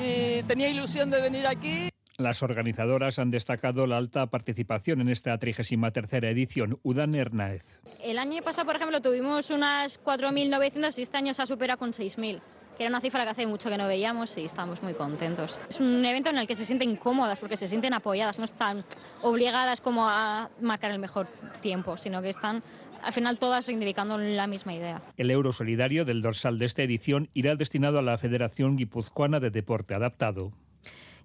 y 0.03 0.43
tenía 0.45 0.69
ilusión 0.69 1.11
de 1.11 1.21
venir 1.21 1.47
aquí. 1.47 1.92
Las 2.19 2.43
organizadoras 2.43 3.19
han 3.19 3.31
destacado 3.31 3.87
la 3.87 3.97
alta 3.97 4.27
participación 4.27 5.01
en 5.01 5.09
esta 5.09 5.37
33 5.39 6.25
edición. 6.25 6.79
Udan 6.83 7.15
Hernáez. 7.15 7.65
El 8.03 8.19
año 8.19 8.43
pasado, 8.43 8.67
por 8.67 8.77
ejemplo, 8.77 9.01
tuvimos 9.01 9.51
unas 9.51 10.03
4.900 10.03 10.99
y 10.99 11.03
este 11.03 11.17
año 11.17 11.33
se 11.33 11.43
ha 11.43 11.47
superado 11.47 11.79
con 11.79 11.93
6.000 11.93 12.41
que 12.77 12.85
era 12.85 12.89
una 12.89 13.01
cifra 13.03 13.25
que 13.25 13.31
hace 13.31 13.47
mucho 13.47 13.69
que 13.69 13.77
no 13.77 13.87
veíamos 13.87 14.37
y 14.39 14.45
estamos 14.45 14.83
muy 14.83 14.95
contentos. 14.95 15.59
Es 15.69 15.79
un 15.81 16.03
evento 16.05 16.31
en 16.31 16.39
el 16.39 16.47
que 16.47 16.55
se 16.55 16.65
sienten 16.65 16.97
cómodas 16.97 17.39
porque 17.39 17.57
se 17.57 17.69
sienten 17.69 17.93
apoyadas, 17.93 18.39
no 18.39 18.47
están 18.47 18.85
obligadas 19.21 19.83
como 19.83 20.09
a 20.09 20.49
marcar 20.61 20.91
el 20.91 20.99
mejor 20.99 21.29
tiempo, 21.61 21.99
sino 21.99 22.23
que 22.23 22.31
están 22.31 22.63
al 23.03 23.13
final 23.13 23.39
todas 23.39 23.67
reivindicando 23.67 24.17
la 24.17 24.47
misma 24.47 24.75
idea. 24.75 25.03
El 25.17 25.31
euro 25.31 25.53
solidario 25.53 26.05
del 26.05 26.23
dorsal 26.23 26.59
de 26.59 26.67
esta 26.67 26.83
edición 26.83 27.29
irá 27.35 27.57
destinado 27.57 27.99
a 27.99 28.03
la 28.03 28.17
Federación 28.17 28.77
Guipuzcoana 28.77 29.41
de 29.41 29.51
Deporte 29.51 29.95
Adaptado. 29.95 30.53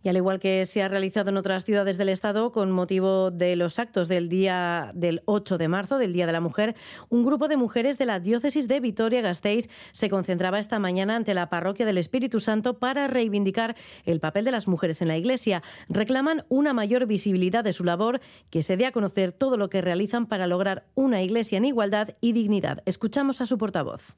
Y 0.03 0.09
al 0.09 0.17
igual 0.17 0.39
que 0.39 0.65
se 0.65 0.83
ha 0.83 0.87
realizado 0.87 1.29
en 1.29 1.37
otras 1.37 1.65
ciudades 1.65 1.97
del 1.97 2.09
Estado 2.09 2.51
con 2.51 2.71
motivo 2.71 3.31
de 3.31 3.55
los 3.55 3.79
actos 3.79 4.07
del 4.07 4.29
día 4.29 4.91
del 4.93 5.21
8 5.25 5.57
de 5.57 5.67
marzo, 5.67 5.97
del 5.97 6.13
Día 6.13 6.25
de 6.25 6.31
la 6.31 6.41
Mujer, 6.41 6.75
un 7.09 7.23
grupo 7.23 7.47
de 7.47 7.57
mujeres 7.57 7.97
de 7.97 8.05
la 8.05 8.19
diócesis 8.19 8.67
de 8.67 8.79
Vitoria-Gasteiz 8.79 9.69
se 9.91 10.09
concentraba 10.09 10.59
esta 10.59 10.79
mañana 10.79 11.15
ante 11.15 11.33
la 11.33 11.49
parroquia 11.49 11.85
del 11.85 11.97
Espíritu 11.97 12.39
Santo 12.39 12.79
para 12.79 13.07
reivindicar 13.07 13.75
el 14.05 14.19
papel 14.19 14.45
de 14.45 14.51
las 14.51 14.67
mujeres 14.67 15.01
en 15.01 15.07
la 15.07 15.17
Iglesia. 15.17 15.63
Reclaman 15.89 16.45
una 16.49 16.73
mayor 16.73 17.05
visibilidad 17.05 17.63
de 17.63 17.73
su 17.73 17.83
labor, 17.83 18.19
que 18.51 18.63
se 18.63 18.77
dé 18.77 18.85
a 18.85 18.91
conocer 18.91 19.31
todo 19.31 19.57
lo 19.57 19.69
que 19.69 19.81
realizan 19.81 20.25
para 20.25 20.47
lograr 20.47 20.85
una 20.95 21.21
Iglesia 21.21 21.57
en 21.57 21.65
igualdad 21.65 22.09
y 22.21 22.33
dignidad. 22.33 22.83
Escuchamos 22.85 23.41
a 23.41 23.45
su 23.45 23.57
portavoz 23.57 24.15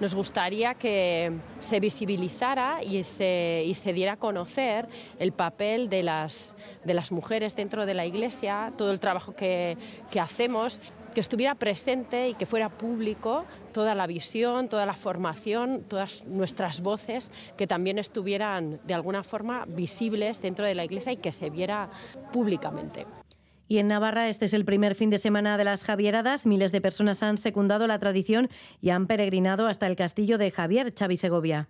nos 0.00 0.14
gustaría 0.14 0.74
que 0.74 1.32
se 1.60 1.80
visibilizara 1.80 2.82
y 2.82 3.02
se, 3.02 3.62
y 3.66 3.74
se 3.74 3.92
diera 3.92 4.12
a 4.12 4.16
conocer 4.16 4.88
el 5.18 5.32
papel 5.32 5.88
de 5.88 6.02
las, 6.02 6.56
de 6.84 6.94
las 6.94 7.12
mujeres 7.12 7.56
dentro 7.56 7.86
de 7.86 7.94
la 7.94 8.06
Iglesia, 8.06 8.72
todo 8.76 8.92
el 8.92 9.00
trabajo 9.00 9.34
que, 9.34 9.76
que 10.10 10.20
hacemos 10.20 10.80
que 11.14 11.20
estuviera 11.20 11.54
presente 11.54 12.28
y 12.28 12.34
que 12.34 12.46
fuera 12.46 12.68
público 12.68 13.44
toda 13.72 13.94
la 13.94 14.06
visión, 14.06 14.68
toda 14.68 14.86
la 14.86 14.94
formación, 14.94 15.82
todas 15.88 16.24
nuestras 16.26 16.80
voces, 16.80 17.32
que 17.56 17.66
también 17.66 17.98
estuvieran 17.98 18.78
de 18.84 18.94
alguna 18.94 19.24
forma 19.24 19.64
visibles 19.66 20.40
dentro 20.40 20.64
de 20.64 20.74
la 20.74 20.84
Iglesia 20.84 21.12
y 21.12 21.16
que 21.16 21.32
se 21.32 21.50
viera 21.50 21.88
públicamente. 22.32 23.06
Y 23.68 23.78
en 23.78 23.88
Navarra 23.88 24.30
este 24.30 24.46
es 24.46 24.54
el 24.54 24.64
primer 24.64 24.94
fin 24.94 25.10
de 25.10 25.18
semana 25.18 25.58
de 25.58 25.64
las 25.64 25.84
Javieradas. 25.84 26.46
Miles 26.46 26.72
de 26.72 26.80
personas 26.80 27.22
han 27.22 27.36
secundado 27.36 27.86
la 27.86 27.98
tradición 27.98 28.48
y 28.80 28.90
han 28.90 29.06
peregrinado 29.06 29.66
hasta 29.66 29.86
el 29.86 29.94
castillo 29.94 30.38
de 30.38 30.50
Javier 30.50 30.94
Xavi 30.98 31.16
Segovia. 31.16 31.68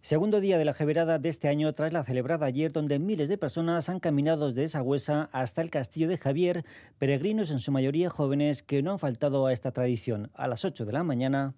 Segundo 0.00 0.40
día 0.40 0.58
de 0.58 0.64
la 0.64 0.74
Javierada 0.74 1.18
de 1.18 1.28
este 1.28 1.48
año 1.48 1.72
tras 1.74 1.92
la 1.92 2.02
celebrada 2.02 2.46
ayer 2.46 2.72
donde 2.72 2.98
miles 2.98 3.28
de 3.28 3.38
personas 3.38 3.88
han 3.88 4.00
caminado 4.00 4.46
desde 4.46 4.66
Sagüesa 4.66 5.28
hasta 5.32 5.60
el 5.60 5.70
castillo 5.70 6.08
de 6.08 6.18
Javier, 6.18 6.64
peregrinos 6.98 7.50
en 7.50 7.60
su 7.60 7.70
mayoría 7.70 8.10
jóvenes 8.10 8.62
que 8.62 8.82
no 8.82 8.92
han 8.92 8.98
faltado 8.98 9.46
a 9.46 9.52
esta 9.52 9.70
tradición. 9.70 10.30
A 10.34 10.48
las 10.48 10.64
8 10.64 10.86
de 10.86 10.92
la 10.92 11.04
mañana. 11.04 11.54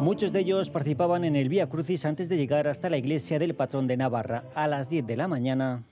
Muchos 0.00 0.32
de 0.32 0.40
ellos 0.40 0.68
participaban 0.68 1.24
en 1.24 1.34
el 1.34 1.48
Vía 1.48 1.68
Crucis 1.68 2.04
antes 2.04 2.28
de 2.28 2.36
llegar 2.36 2.68
hasta 2.68 2.90
la 2.90 2.98
iglesia 2.98 3.38
del 3.38 3.54
patrón 3.54 3.86
de 3.86 3.96
Navarra. 3.96 4.44
A 4.54 4.66
las 4.66 4.90
10 4.90 5.06
de 5.06 5.16
la 5.16 5.28
mañana. 5.28 5.82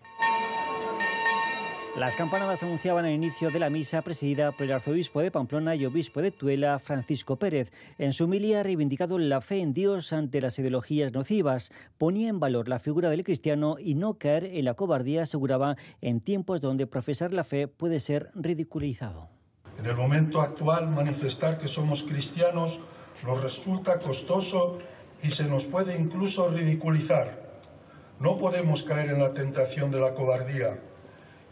Las 1.94 2.16
campanadas 2.16 2.62
anunciaban 2.62 3.04
el 3.04 3.12
inicio 3.12 3.50
de 3.50 3.58
la 3.58 3.68
misa 3.68 4.00
presidida 4.00 4.50
por 4.52 4.62
el 4.62 4.72
arzobispo 4.72 5.20
de 5.20 5.30
Pamplona 5.30 5.74
y 5.74 5.84
obispo 5.84 6.22
de 6.22 6.30
Tuela, 6.30 6.78
Francisco 6.78 7.36
Pérez. 7.36 7.70
En 7.98 8.14
su 8.14 8.24
humilía 8.24 8.62
reivindicado 8.62 9.18
la 9.18 9.42
fe 9.42 9.60
en 9.60 9.74
Dios 9.74 10.14
ante 10.14 10.40
las 10.40 10.58
ideologías 10.58 11.12
nocivas. 11.12 11.70
Ponía 11.98 12.30
en 12.30 12.40
valor 12.40 12.70
la 12.70 12.78
figura 12.78 13.10
del 13.10 13.24
cristiano 13.24 13.76
y 13.78 13.94
no 13.94 14.14
caer 14.14 14.44
en 14.46 14.64
la 14.64 14.72
cobardía, 14.72 15.22
aseguraba, 15.22 15.76
en 16.00 16.22
tiempos 16.22 16.62
donde 16.62 16.86
profesar 16.86 17.34
la 17.34 17.44
fe 17.44 17.68
puede 17.68 18.00
ser 18.00 18.30
ridiculizado. 18.34 19.28
En 19.78 19.84
el 19.84 19.94
momento 19.94 20.40
actual, 20.40 20.88
manifestar 20.88 21.58
que 21.58 21.68
somos 21.68 22.04
cristianos 22.04 22.80
nos 23.22 23.42
resulta 23.42 23.98
costoso 24.00 24.78
y 25.22 25.30
se 25.30 25.44
nos 25.44 25.66
puede 25.66 26.00
incluso 26.00 26.48
ridiculizar. 26.48 27.60
No 28.18 28.38
podemos 28.38 28.82
caer 28.82 29.10
en 29.10 29.20
la 29.20 29.34
tentación 29.34 29.90
de 29.90 30.00
la 30.00 30.14
cobardía 30.14 30.78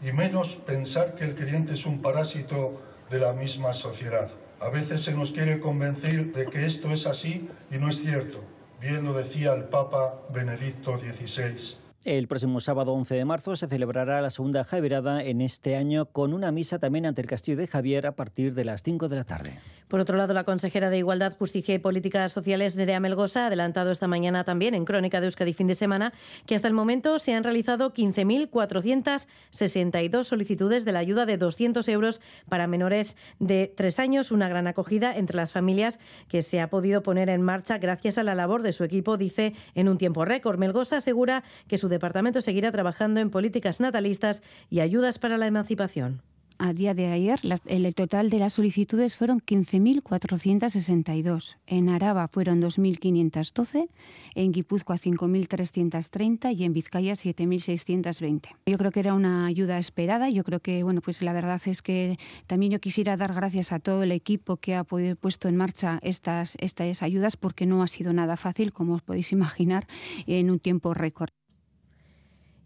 y 0.01 0.11
menos 0.11 0.55
pensar 0.55 1.15
que 1.15 1.25
el 1.25 1.35
creyente 1.35 1.73
es 1.73 1.85
un 1.85 2.01
parásito 2.01 2.81
de 3.09 3.19
la 3.19 3.33
misma 3.33 3.73
sociedad. 3.73 4.29
A 4.59 4.69
veces 4.69 5.01
se 5.01 5.13
nos 5.13 5.31
quiere 5.31 5.59
convencer 5.59 6.31
de 6.33 6.45
que 6.45 6.65
esto 6.65 6.91
es 6.91 7.07
así 7.07 7.49
y 7.71 7.77
no 7.77 7.89
es 7.89 8.01
cierto. 8.01 8.43
Bien 8.79 9.03
lo 9.03 9.13
decía 9.13 9.53
el 9.53 9.65
Papa 9.65 10.21
Benedicto 10.33 10.97
XVI. 10.97 11.75
El 12.03 12.27
próximo 12.27 12.59
sábado 12.59 12.93
11 12.93 13.13
de 13.13 13.25
marzo 13.25 13.55
se 13.55 13.67
celebrará 13.67 14.21
la 14.21 14.31
segunda 14.31 14.63
Javierada 14.63 15.23
en 15.23 15.39
este 15.39 15.75
año 15.75 16.07
con 16.07 16.33
una 16.33 16.51
misa 16.51 16.79
también 16.79 17.05
ante 17.05 17.21
el 17.21 17.27
Castillo 17.27 17.57
de 17.57 17.67
Javier 17.67 18.07
a 18.07 18.15
partir 18.15 18.55
de 18.55 18.65
las 18.65 18.81
5 18.81 19.07
de 19.07 19.15
la 19.15 19.23
tarde. 19.23 19.59
Por 19.91 19.99
otro 19.99 20.15
lado, 20.15 20.33
la 20.33 20.45
consejera 20.45 20.89
de 20.89 20.99
Igualdad, 20.99 21.35
Justicia 21.37 21.75
y 21.75 21.79
Políticas 21.79 22.31
Sociales, 22.31 22.77
Nerea 22.77 23.01
Melgosa, 23.01 23.43
ha 23.43 23.47
adelantado 23.47 23.91
esta 23.91 24.07
mañana 24.07 24.45
también 24.45 24.73
en 24.73 24.85
Crónica 24.85 25.19
de 25.19 25.25
Euskadi 25.25 25.51
fin 25.51 25.67
de 25.67 25.75
semana 25.75 26.13
que 26.45 26.55
hasta 26.55 26.69
el 26.69 26.73
momento 26.73 27.19
se 27.19 27.33
han 27.33 27.43
realizado 27.43 27.93
15.462 27.93 30.23
solicitudes 30.23 30.85
de 30.85 30.93
la 30.93 30.99
ayuda 30.99 31.25
de 31.25 31.35
200 31.35 31.85
euros 31.89 32.21
para 32.47 32.67
menores 32.67 33.17
de 33.39 33.67
tres 33.67 33.99
años, 33.99 34.31
una 34.31 34.47
gran 34.47 34.65
acogida 34.65 35.13
entre 35.13 35.35
las 35.35 35.51
familias 35.51 35.99
que 36.29 36.41
se 36.41 36.61
ha 36.61 36.69
podido 36.69 37.03
poner 37.03 37.27
en 37.27 37.41
marcha 37.41 37.77
gracias 37.77 38.17
a 38.17 38.23
la 38.23 38.33
labor 38.33 38.61
de 38.61 38.71
su 38.71 38.85
equipo, 38.85 39.17
dice, 39.17 39.55
en 39.75 39.89
un 39.89 39.97
tiempo 39.97 40.23
récord. 40.23 40.57
Melgosa 40.57 40.99
asegura 40.99 41.43
que 41.67 41.77
su 41.77 41.89
departamento 41.89 42.39
seguirá 42.39 42.71
trabajando 42.71 43.19
en 43.19 43.29
políticas 43.29 43.81
natalistas 43.81 44.41
y 44.69 44.79
ayudas 44.79 45.19
para 45.19 45.37
la 45.37 45.47
emancipación 45.47 46.21
a 46.61 46.73
día 46.73 46.93
de 46.93 47.07
ayer, 47.07 47.39
el 47.65 47.95
total 47.95 48.29
de 48.29 48.37
las 48.37 48.53
solicitudes 48.53 49.17
fueron 49.17 49.39
15.462. 49.39 51.57
En 51.65 51.89
Araba 51.89 52.27
fueron 52.27 52.61
2.512, 52.61 53.89
en 54.35 54.51
Guipúzcoa 54.51 54.97
5.330 54.97 56.55
y 56.55 56.63
en 56.63 56.73
Vizcaya 56.73 57.13
7.620. 57.13 58.49
Yo 58.67 58.77
creo 58.77 58.91
que 58.91 58.99
era 58.99 59.15
una 59.15 59.47
ayuda 59.47 59.79
esperada. 59.79 60.29
Yo 60.29 60.43
creo 60.43 60.59
que, 60.59 60.83
bueno, 60.83 61.01
pues 61.01 61.23
la 61.23 61.33
verdad 61.33 61.59
es 61.65 61.81
que 61.81 62.19
también 62.45 62.71
yo 62.71 62.79
quisiera 62.79 63.17
dar 63.17 63.33
gracias 63.33 63.71
a 63.71 63.79
todo 63.79 64.03
el 64.03 64.11
equipo 64.11 64.57
que 64.57 64.75
ha 64.75 64.83
puesto 64.83 65.47
en 65.47 65.55
marcha 65.55 65.97
estas, 66.03 66.55
estas 66.59 67.01
ayudas 67.01 67.37
porque 67.37 67.65
no 67.65 67.81
ha 67.81 67.87
sido 67.87 68.13
nada 68.13 68.37
fácil, 68.37 68.71
como 68.71 68.93
os 68.93 69.01
podéis 69.01 69.31
imaginar, 69.31 69.87
en 70.27 70.51
un 70.51 70.59
tiempo 70.59 70.93
récord. 70.93 71.31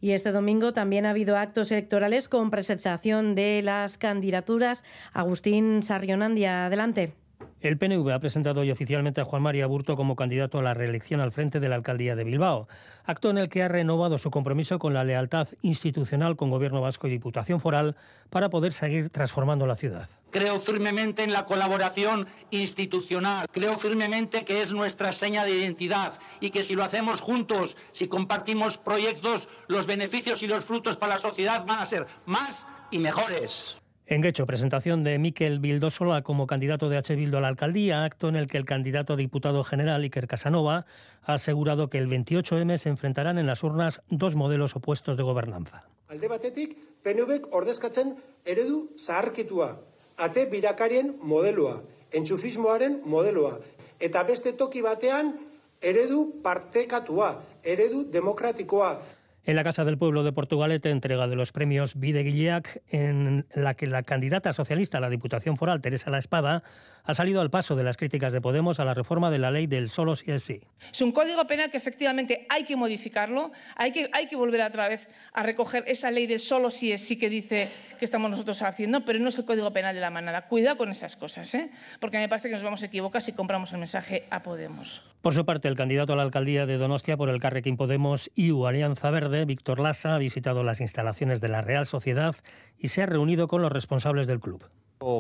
Y 0.05 0.11
este 0.11 0.31
domingo 0.31 0.71
también 0.71 1.07
ha 1.07 1.09
habido 1.09 1.35
actos 1.35 1.71
electorales 1.71 2.29
con 2.29 2.51
presentación 2.51 3.33
de 3.33 3.63
las 3.63 3.97
candidaturas. 3.97 4.83
Agustín 5.13 5.81
Sarrionandia, 5.81 6.67
adelante. 6.67 7.15
El 7.61 7.77
PNV 7.77 8.11
ha 8.11 8.19
presentado 8.19 8.61
hoy 8.61 8.69
oficialmente 8.69 9.21
a 9.21 9.25
Juan 9.25 9.41
María 9.41 9.65
Burto 9.65 9.95
como 9.95 10.15
candidato 10.15 10.59
a 10.59 10.61
la 10.61 10.73
reelección 10.73 11.19
al 11.19 11.31
frente 11.31 11.59
de 11.59 11.67
la 11.67 11.75
alcaldía 11.75 12.15
de 12.15 12.23
Bilbao, 12.23 12.67
acto 13.05 13.29
en 13.29 13.37
el 13.37 13.49
que 13.49 13.63
ha 13.63 13.67
renovado 13.67 14.17
su 14.17 14.29
compromiso 14.29 14.77
con 14.77 14.93
la 14.93 15.03
lealtad 15.03 15.47
institucional 15.61 16.35
con 16.35 16.51
Gobierno 16.51 16.81
Vasco 16.81 17.07
y 17.07 17.11
Diputación 17.11 17.59
Foral 17.59 17.95
para 18.29 18.49
poder 18.49 18.73
seguir 18.73 19.09
transformando 19.09 19.65
la 19.65 19.75
ciudad. 19.75 20.09
Creo 20.31 20.59
firmemente 20.59 21.23
en 21.23 21.33
la 21.33 21.45
colaboración 21.45 22.27
institucional, 22.51 23.47
creo 23.51 23.77
firmemente 23.77 24.45
que 24.45 24.61
es 24.61 24.73
nuestra 24.73 25.11
seña 25.13 25.43
de 25.43 25.57
identidad 25.57 26.19
y 26.39 26.51
que 26.51 26.63
si 26.63 26.75
lo 26.75 26.83
hacemos 26.83 27.21
juntos, 27.21 27.77
si 27.93 28.07
compartimos 28.07 28.77
proyectos, 28.77 29.47
los 29.67 29.87
beneficios 29.87 30.43
y 30.43 30.47
los 30.47 30.65
frutos 30.65 30.97
para 30.97 31.13
la 31.13 31.19
sociedad 31.19 31.65
van 31.65 31.79
a 31.79 31.85
ser 31.85 32.05
más 32.25 32.67
y 32.91 32.99
mejores. 32.99 33.77
En 34.07 34.21
Guecho, 34.21 34.45
presentación 34.45 35.03
de 35.03 35.17
Miquel 35.17 35.59
Bildosola 35.59 36.21
como 36.21 36.45
candidato 36.45 36.89
de 36.89 36.97
H. 36.97 37.15
Bildo 37.15 37.39
a 37.39 37.41
la 37.41 37.47
alcaldía, 37.47 38.03
acto 38.03 38.29
en 38.29 38.35
el 38.35 38.45
que 38.45 38.57
el 38.57 38.65
candidato 38.65 39.13
a 39.13 39.15
diputado 39.15 39.63
general 39.63 40.03
Iker 40.03 40.27
Casanova 40.27 40.85
ha 41.23 41.33
asegurado 41.33 41.89
que 41.89 41.97
el 41.97 42.07
28M 42.07 42.77
se 42.77 42.89
enfrentarán 42.89 43.39
en 43.39 43.47
las 43.47 43.63
urnas 43.63 44.03
dos 44.11 44.35
modelos 44.35 44.75
opuestos 44.75 45.17
de 45.17 45.23
gobernanza. 45.23 45.89
Alde 46.07 46.27
batetik, 46.27 46.77
PNVek 47.01 47.49
ordezkatzen 47.49 48.13
eredu 48.45 48.91
zaharkitua, 48.95 49.81
ate 50.17 50.45
birakarien 50.53 51.15
modeloa, 51.25 51.81
enchufismoaren 52.13 53.01
modeloa, 53.09 53.57
eta 53.97 54.21
beste 54.21 54.53
toki 54.53 54.85
batean 54.85 55.33
eredu 55.81 56.43
partekatua, 56.45 57.39
eredu 57.63 58.05
demokratikoa, 58.05 58.99
en 59.45 59.55
la 59.55 59.63
Casa 59.63 59.85
del 59.85 59.97
Pueblo 59.97 60.23
de 60.23 60.31
Portugalete, 60.31 60.89
entrega 60.89 61.27
de 61.27 61.35
los 61.35 61.51
premios 61.51 61.99
Videguillac, 61.99 62.81
en 62.89 63.45
la 63.53 63.75
que 63.75 63.87
la 63.87 64.03
candidata 64.03 64.53
socialista 64.53 64.97
a 64.97 65.01
la 65.01 65.09
Diputación 65.09 65.55
Foral, 65.55 65.81
Teresa 65.81 66.09
La 66.09 66.17
Espada, 66.17 66.63
ha 67.05 67.13
salido 67.13 67.41
al 67.41 67.49
paso 67.49 67.75
de 67.75 67.83
las 67.83 67.97
críticas 67.97 68.33
de 68.33 68.41
Podemos 68.41 68.79
a 68.79 68.85
la 68.85 68.93
reforma 68.93 69.31
de 69.31 69.37
la 69.37 69.51
ley 69.51 69.67
del 69.67 69.89
solo 69.89 70.15
si 70.15 70.31
es 70.31 70.43
sí. 70.43 70.61
Es 70.91 71.01
un 71.01 71.11
código 71.11 71.45
penal 71.47 71.69
que 71.69 71.77
efectivamente 71.77 72.45
hay 72.49 72.65
que 72.65 72.75
modificarlo, 72.75 73.51
hay 73.75 73.91
que, 73.91 74.09
hay 74.11 74.27
que 74.27 74.35
volver 74.35 74.61
otra 74.61 74.87
vez 74.89 75.07
a 75.33 75.43
recoger 75.43 75.83
esa 75.87 76.11
ley 76.11 76.27
del 76.27 76.39
solo 76.39 76.71
si 76.71 76.91
es 76.91 77.01
sí 77.01 77.17
que 77.19 77.29
dice 77.29 77.69
que 77.97 78.05
estamos 78.05 78.29
nosotros 78.29 78.61
haciendo, 78.61 79.05
pero 79.05 79.19
no 79.19 79.29
es 79.29 79.37
el 79.37 79.45
código 79.45 79.71
penal 79.71 79.95
de 79.95 80.01
la 80.01 80.09
manada. 80.09 80.47
Cuidado 80.47 80.77
con 80.77 80.89
esas 80.89 81.15
cosas, 81.15 81.53
¿eh? 81.55 81.71
porque 81.99 82.17
me 82.17 82.27
parece 82.27 82.49
que 82.49 82.55
nos 82.55 82.63
vamos 82.63 82.83
a 82.83 82.87
equivocar 82.87 83.21
si 83.21 83.31
compramos 83.33 83.71
el 83.73 83.79
mensaje 83.79 84.25
a 84.29 84.43
Podemos. 84.43 85.15
Por 85.21 85.33
su 85.33 85.45
parte, 85.45 85.67
el 85.67 85.75
candidato 85.75 86.13
a 86.13 86.15
la 86.15 86.23
alcaldía 86.23 86.65
de 86.65 86.77
Donostia 86.77 87.17
por 87.17 87.29
el 87.29 87.39
Carrequín 87.39 87.77
Podemos 87.77 88.31
y 88.35 88.51
Alianza 88.65 89.09
Verde, 89.11 89.45
Víctor 89.45 89.79
Lassa, 89.79 90.15
ha 90.15 90.17
visitado 90.17 90.63
las 90.63 90.81
instalaciones 90.81 91.41
de 91.41 91.49
la 91.49 91.61
Real 91.61 91.85
Sociedad 91.85 92.35
y 92.77 92.89
se 92.89 93.03
ha 93.03 93.05
reunido 93.05 93.47
con 93.47 93.61
los 93.61 93.71
responsables 93.71 94.27
del 94.27 94.39
club 94.39 94.65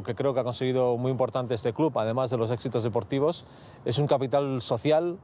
que 0.05 0.15
creo 0.15 0.33
que 0.33 0.39
ha 0.39 0.43
conseguido 0.43 0.97
muy 0.97 1.11
importante 1.11 1.53
este 1.53 1.73
club, 1.73 1.97
además 1.97 2.29
de 2.29 2.37
los 2.37 2.51
éxitos 2.51 2.83
deportivos, 2.83 3.45
es 3.83 3.97
un 3.97 4.07
capital 4.07 4.61
social 4.61 5.17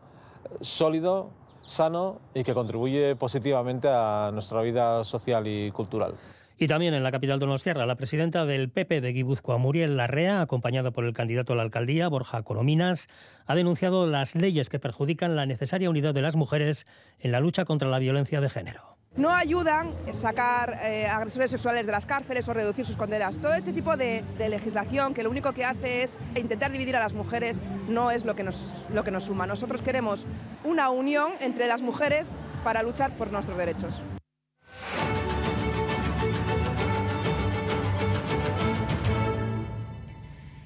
sólido, 0.62 1.30
sano 1.66 2.20
y 2.34 2.44
que 2.44 2.54
contribuye 2.54 3.16
positivamente 3.16 3.88
a 3.90 4.32
nuestra 4.34 4.62
vida 4.62 5.04
social 5.04 5.48
y 5.48 5.72
cultural. 5.72 6.16
Y 6.58 6.68
también 6.68 6.94
en 6.94 7.02
la 7.02 7.12
capital 7.12 7.40
donostiarra, 7.40 7.88
la 7.88 7.96
presidenta 7.96 8.46
del 8.46 8.70
PP 8.70 9.02
de 9.02 9.14
Guipúzcoa, 9.14 9.58
Muriel 9.58 9.98
Larrea, 9.98 10.42
acompañada 10.42 10.92
por 10.92 11.06
el 11.06 11.14
candidato 11.14 11.54
a 11.54 11.56
la 11.56 11.64
alcaldía, 11.64 12.08
Borja 12.08 12.44
Corominas, 12.44 13.08
ha 13.48 13.56
denunciado 13.56 14.06
las 14.06 14.36
leyes 14.36 14.70
que 14.70 14.78
perjudican 14.78 15.36
la 15.36 15.48
necesaria 15.48 15.90
unidad 15.90 16.14
de 16.14 16.22
las 16.22 16.36
mujeres 16.36 16.86
en 17.20 17.32
la 17.32 17.40
lucha 17.40 17.66
contra 17.66 17.90
la 17.90 17.98
violencia 17.98 18.42
de 18.42 18.50
género. 18.50 19.01
No 19.18 19.30
ayudan 19.30 19.92
a 20.08 20.14
sacar 20.14 20.80
eh, 20.84 21.06
agresores 21.06 21.52
sexuales 21.52 21.86
de 21.86 21.92
las 21.92 22.06
cárceles 22.06 22.48
o 22.48 22.54
reducir 22.54 22.86
sus 22.86 22.96
condenas. 22.96 23.40
Todo 23.40 23.54
este 23.54 23.74
tipo 23.74 23.98
de, 23.98 24.24
de, 24.38 24.48
legislación 24.48 25.14
que 25.14 25.22
lo 25.22 25.30
único 25.30 25.52
que 25.52 25.66
hace 25.66 26.04
es 26.04 26.18
intentar 26.36 26.72
dividir 26.72 26.96
a 26.96 27.02
las 27.02 27.14
mujeres 27.14 27.62
no 27.90 28.10
es 28.10 28.24
lo 28.24 28.38
que, 28.38 28.44
nos, 28.44 28.72
lo 28.94 29.04
que 29.04 29.12
nos 29.12 29.26
suma. 29.26 29.46
Nosotros 29.46 29.82
queremos 29.82 30.26
una 30.64 30.90
unión 30.90 31.34
entre 31.42 31.68
las 31.68 31.82
mujeres 31.82 32.38
para 32.64 32.84
luchar 32.84 33.12
por 33.18 33.34
nuestros 33.34 33.58
derechos. 33.58 34.02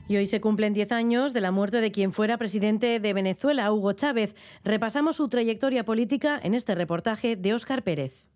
Y 0.08 0.17
hoy 0.17 0.27
se 0.27 0.39
cumplen 0.39 0.75
10 0.75 0.91
años 0.91 1.34
de 1.34 1.41
la 1.41 1.49
muerte 1.49 1.81
de 1.81 1.91
quien 1.91 2.13
fuera 2.13 2.38
presidente 2.38 2.99
de 2.99 3.13
Venezuela, 3.13 3.73
Hugo 3.73 3.93
Chávez. 3.93 4.36
Repasamos 4.63 5.15
su 5.15 5.29
trayectoria 5.29 5.84
política 5.84 6.39
en 6.43 6.53
este 6.53 6.75
reportaje 6.75 7.36
de 7.36 7.55
Óscar 7.55 7.81
Pérez. 7.81 8.34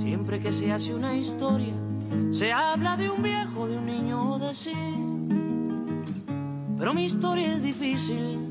Siempre 0.00 0.40
que 0.40 0.52
se 0.52 0.72
hace 0.72 0.94
una 0.94 1.14
historia, 1.16 1.74
se 2.30 2.52
habla 2.52 2.96
de 2.96 3.10
un 3.10 3.22
viejo, 3.22 3.68
de 3.68 3.78
un 3.78 3.86
niño, 3.86 4.38
de 4.38 4.54
sí. 4.54 4.74
Pero 6.78 6.94
mi 6.94 7.04
historia 7.04 7.54
es 7.54 7.62
difícil. 7.62 8.48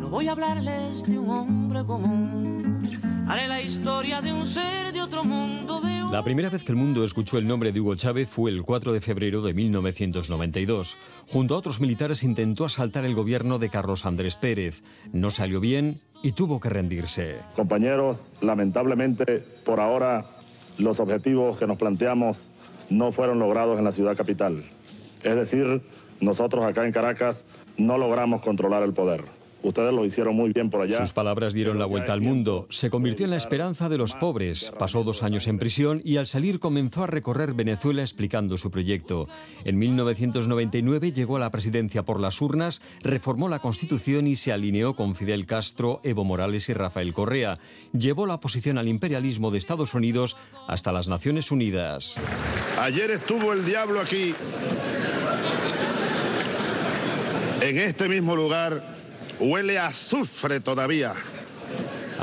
No 0.00 0.10
voy 0.10 0.28
a 0.28 0.32
hablarles 0.32 1.02
de 1.04 1.18
un 1.18 1.30
hombre 1.30 1.84
común. 1.84 2.80
Haré 3.26 3.48
la 3.48 3.62
historia 3.62 4.20
de 4.20 4.32
un 4.32 4.46
ser 4.46 4.92
de 4.92 5.00
otro 5.00 5.24
mundo. 5.24 5.80
De 5.80 6.03
la 6.14 6.22
primera 6.22 6.48
vez 6.48 6.62
que 6.62 6.70
el 6.70 6.78
mundo 6.78 7.02
escuchó 7.02 7.38
el 7.38 7.48
nombre 7.48 7.72
de 7.72 7.80
Hugo 7.80 7.96
Chávez 7.96 8.28
fue 8.28 8.48
el 8.48 8.62
4 8.62 8.92
de 8.92 9.00
febrero 9.00 9.42
de 9.42 9.52
1992. 9.52 10.96
Junto 11.26 11.56
a 11.56 11.58
otros 11.58 11.80
militares 11.80 12.22
intentó 12.22 12.66
asaltar 12.66 13.04
el 13.04 13.16
gobierno 13.16 13.58
de 13.58 13.68
Carlos 13.68 14.06
Andrés 14.06 14.36
Pérez. 14.36 14.84
No 15.12 15.32
salió 15.32 15.58
bien 15.58 15.98
y 16.22 16.30
tuvo 16.30 16.60
que 16.60 16.68
rendirse. 16.68 17.38
Compañeros, 17.56 18.30
lamentablemente 18.42 19.40
por 19.64 19.80
ahora 19.80 20.36
los 20.78 21.00
objetivos 21.00 21.58
que 21.58 21.66
nos 21.66 21.78
planteamos 21.78 22.48
no 22.90 23.10
fueron 23.10 23.40
logrados 23.40 23.76
en 23.76 23.84
la 23.84 23.90
ciudad 23.90 24.16
capital. 24.16 24.62
Es 25.24 25.34
decir, 25.34 25.82
nosotros 26.20 26.64
acá 26.64 26.86
en 26.86 26.92
Caracas 26.92 27.44
no 27.76 27.98
logramos 27.98 28.40
controlar 28.40 28.84
el 28.84 28.92
poder. 28.92 29.24
Ustedes 29.64 29.94
lo 29.94 30.04
hicieron 30.04 30.36
muy 30.36 30.52
bien 30.52 30.68
por 30.68 30.82
allá. 30.82 30.98
Sus 30.98 31.14
palabras 31.14 31.54
dieron 31.54 31.78
la 31.78 31.86
vuelta 31.86 32.12
al 32.12 32.20
mundo. 32.20 32.66
Se 32.68 32.90
convirtió 32.90 33.24
en 33.24 33.30
la 33.30 33.38
esperanza 33.38 33.88
de 33.88 33.96
los 33.96 34.14
pobres. 34.14 34.70
Pasó 34.78 35.04
dos 35.04 35.22
años 35.22 35.48
en 35.48 35.58
prisión 35.58 36.02
y 36.04 36.18
al 36.18 36.26
salir 36.26 36.60
comenzó 36.60 37.02
a 37.02 37.06
recorrer 37.06 37.54
Venezuela 37.54 38.02
explicando 38.02 38.58
su 38.58 38.70
proyecto. 38.70 39.26
En 39.64 39.78
1999 39.78 41.12
llegó 41.12 41.36
a 41.36 41.40
la 41.40 41.50
presidencia 41.50 42.02
por 42.02 42.20
las 42.20 42.42
urnas, 42.42 42.82
reformó 43.02 43.48
la 43.48 43.60
Constitución 43.60 44.26
y 44.26 44.36
se 44.36 44.52
alineó 44.52 44.94
con 44.96 45.14
Fidel 45.14 45.46
Castro, 45.46 45.98
Evo 46.02 46.24
Morales 46.24 46.68
y 46.68 46.74
Rafael 46.74 47.14
Correa. 47.14 47.58
Llevó 47.92 48.26
la 48.26 48.34
oposición 48.34 48.76
al 48.76 48.88
imperialismo 48.88 49.50
de 49.50 49.56
Estados 49.56 49.94
Unidos 49.94 50.36
hasta 50.68 50.92
las 50.92 51.08
Naciones 51.08 51.50
Unidas. 51.50 52.16
Ayer 52.78 53.10
estuvo 53.12 53.54
el 53.54 53.64
diablo 53.64 54.00
aquí. 54.00 54.34
En 57.62 57.78
este 57.78 58.10
mismo 58.10 58.36
lugar 58.36 58.93
Huele 59.38 59.78
a 59.78 59.86
azufre 59.86 60.60
todavía. 60.60 61.14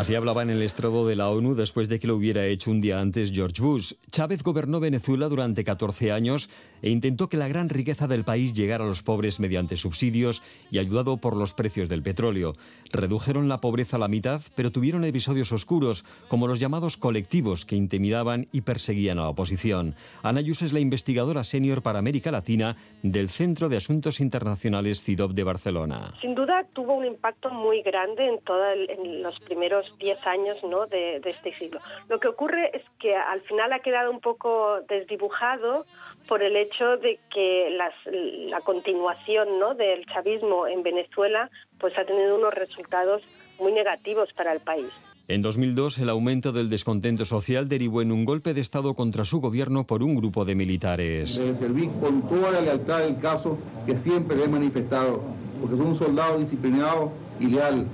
Así 0.02 0.16
hablaba 0.16 0.42
en 0.42 0.50
el 0.50 0.64
estrado 0.64 1.06
de 1.06 1.16
la 1.16 1.30
ONU 1.30 1.54
después 1.54 1.88
de 1.88 2.00
que 2.00 2.08
lo 2.08 2.16
hubiera 2.16 2.48
hecho 2.48 2.72
un 2.72 2.82
día 2.82 3.00
antes 3.00 3.32
George 3.32 3.62
Bush. 3.62 3.94
Chávez 4.10 4.42
gobernó 4.42 4.80
Venezuela 4.80 5.30
durante 5.30 5.64
14 5.64 6.12
años 6.12 6.50
e 6.82 6.90
intentó 6.90 7.30
que 7.30 7.38
la 7.38 7.48
gran 7.48 7.70
riqueza 7.70 8.08
del 8.08 8.24
país 8.24 8.52
llegara 8.54 8.84
a 8.84 8.88
los 8.88 9.04
pobres 9.04 9.40
mediante 9.40 9.78
subsidios 9.78 10.42
y 10.72 10.80
ayudado 10.80 11.18
por 11.18 11.38
los 11.38 11.54
precios 11.54 11.88
del 11.88 12.02
petróleo. 12.02 12.56
Redujeron 12.92 13.48
la 13.48 13.62
pobreza 13.62 13.98
a 13.98 14.00
la 14.00 14.08
mitad, 14.08 14.42
pero 14.56 14.72
tuvieron 14.72 15.04
episodios 15.04 15.52
oscuros, 15.52 16.04
como 16.30 16.48
los 16.48 16.60
llamados 16.60 16.98
colectivos 16.98 17.64
que 17.64 17.76
intimidaban 17.76 18.48
y 18.52 18.62
perseguían 18.62 19.20
a 19.20 19.22
la 19.22 19.30
oposición. 19.30 19.94
Ana 20.24 20.40
Ayuso 20.40 20.66
es 20.66 20.74
la 20.74 20.80
investigadora 20.80 21.44
senior 21.44 21.84
para 21.84 22.00
América 22.00 22.32
Latina 22.32 22.76
del 23.04 23.30
Centro 23.30 23.70
de 23.70 23.78
Asuntos 23.78 24.20
Internacionales 24.20 25.04
CIDOB 25.04 25.36
de 25.36 25.44
Barcelona. 25.44 26.16
Sin 26.22 26.34
duda 26.34 26.66
tuvo 26.74 26.96
un 26.96 27.06
impacto 27.06 27.52
muy 27.52 27.84
grande 27.84 28.28
en, 28.28 28.40
toda 28.40 28.74
en 28.74 29.22
los 29.22 29.40
primeros 29.42 29.91
10 29.98 30.28
años 30.28 30.58
¿no? 30.64 30.86
de, 30.88 31.20
de, 31.20 31.30
este 31.30 31.54
siglo. 31.58 31.80
Lo 32.10 32.20
que 32.20 32.28
ocurre 32.28 32.76
es 32.76 32.84
que 33.00 33.16
al 33.16 33.42
final 33.42 33.74
ha 33.74 33.80
quedado 33.80 34.12
un 34.12 34.20
poco 34.20 34.82
desdibujado 34.88 35.86
por 36.28 36.44
el 36.44 36.56
hecho 36.56 36.98
de 36.98 37.20
que 37.34 37.70
las, 37.72 37.94
la 38.06 38.62
continuación 38.62 39.60
¿no? 39.60 39.74
del 39.76 40.06
chavismo 40.06 40.68
en 40.68 40.84
Venezuela 40.84 41.50
pues 41.80 41.98
ha 41.98 42.06
tenido 42.06 42.36
unos 42.36 42.54
resultados 42.54 43.22
muy 43.60 43.72
negativos 43.72 44.30
para 44.34 44.54
el 44.54 44.60
país. 44.60 44.88
En 45.28 45.42
2002, 45.42 46.00
el 46.00 46.10
aumento 46.10 46.52
del 46.52 46.70
descontento 46.70 47.24
social 47.24 47.70
derivó 47.70 48.02
en 48.02 48.12
un 48.12 48.26
golpe 48.26 48.54
de 48.54 48.60
Estado 48.62 48.96
contra 48.96 49.24
su 49.24 49.40
gobierno 49.40 49.86
por 49.86 50.04
un 50.04 50.16
grupo 50.16 50.44
de 50.44 50.56
militares. 50.56 51.38
Debe 51.38 51.58
servir 51.58 51.90
con 52.02 52.22
toda 52.24 52.52
la 52.52 52.62
lealtad 52.62 53.00
del 53.00 53.18
caso 53.20 53.58
que 53.86 53.96
siempre 53.96 54.44
he 54.44 54.48
manifestado, 54.48 55.22
porque 55.62 55.78
son 55.78 55.88
un 55.88 55.96
soldado 55.98 56.38
disciplinado 56.38 57.12
y 57.40 57.48
leal. 57.48 57.88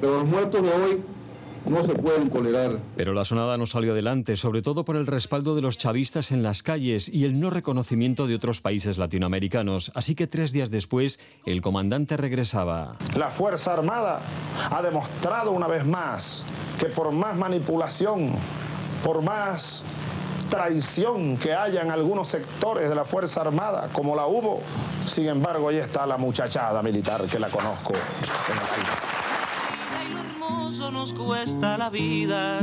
Pero 0.00 0.20
los 0.20 0.26
muertos 0.26 0.62
de 0.62 0.68
hoy 0.68 1.02
no 1.66 1.84
se 1.84 1.94
pueden 1.94 2.30
tolerar. 2.30 2.78
Pero 2.96 3.12
la 3.12 3.24
sonada 3.24 3.56
no 3.56 3.66
salió 3.66 3.92
adelante, 3.92 4.36
sobre 4.36 4.62
todo 4.62 4.84
por 4.84 4.96
el 4.96 5.06
respaldo 5.06 5.54
de 5.54 5.62
los 5.62 5.78
chavistas 5.78 6.30
en 6.30 6.42
las 6.42 6.62
calles 6.62 7.08
y 7.08 7.24
el 7.24 7.40
no 7.40 7.50
reconocimiento 7.50 8.26
de 8.26 8.34
otros 8.34 8.60
países 8.60 8.98
latinoamericanos. 8.98 9.92
Así 9.94 10.14
que 10.14 10.26
tres 10.26 10.52
días 10.52 10.70
después, 10.70 11.20
el 11.46 11.60
comandante 11.60 12.16
regresaba. 12.16 12.96
La 13.16 13.28
Fuerza 13.28 13.74
Armada 13.74 14.20
ha 14.70 14.82
demostrado 14.82 15.52
una 15.52 15.66
vez 15.66 15.84
más 15.84 16.44
que 16.78 16.86
por 16.86 17.12
más 17.12 17.36
manipulación, 17.36 18.32
por 19.04 19.22
más 19.22 19.84
traición 20.48 21.36
que 21.36 21.52
haya 21.52 21.82
en 21.82 21.90
algunos 21.90 22.28
sectores 22.28 22.88
de 22.88 22.94
la 22.94 23.04
Fuerza 23.04 23.42
Armada, 23.42 23.88
como 23.92 24.16
la 24.16 24.26
hubo, 24.26 24.62
sin 25.06 25.28
embargo, 25.28 25.68
ahí 25.68 25.76
está 25.76 26.06
la 26.06 26.16
muchachada 26.16 26.82
militar 26.82 27.24
que 27.26 27.38
la 27.38 27.48
conozco 27.48 27.92
en 27.92 28.56
el 28.56 28.86
aire 28.86 29.17
nos 30.76 31.14
cuesta 31.14 31.78
la 31.78 31.88
vida. 31.88 32.60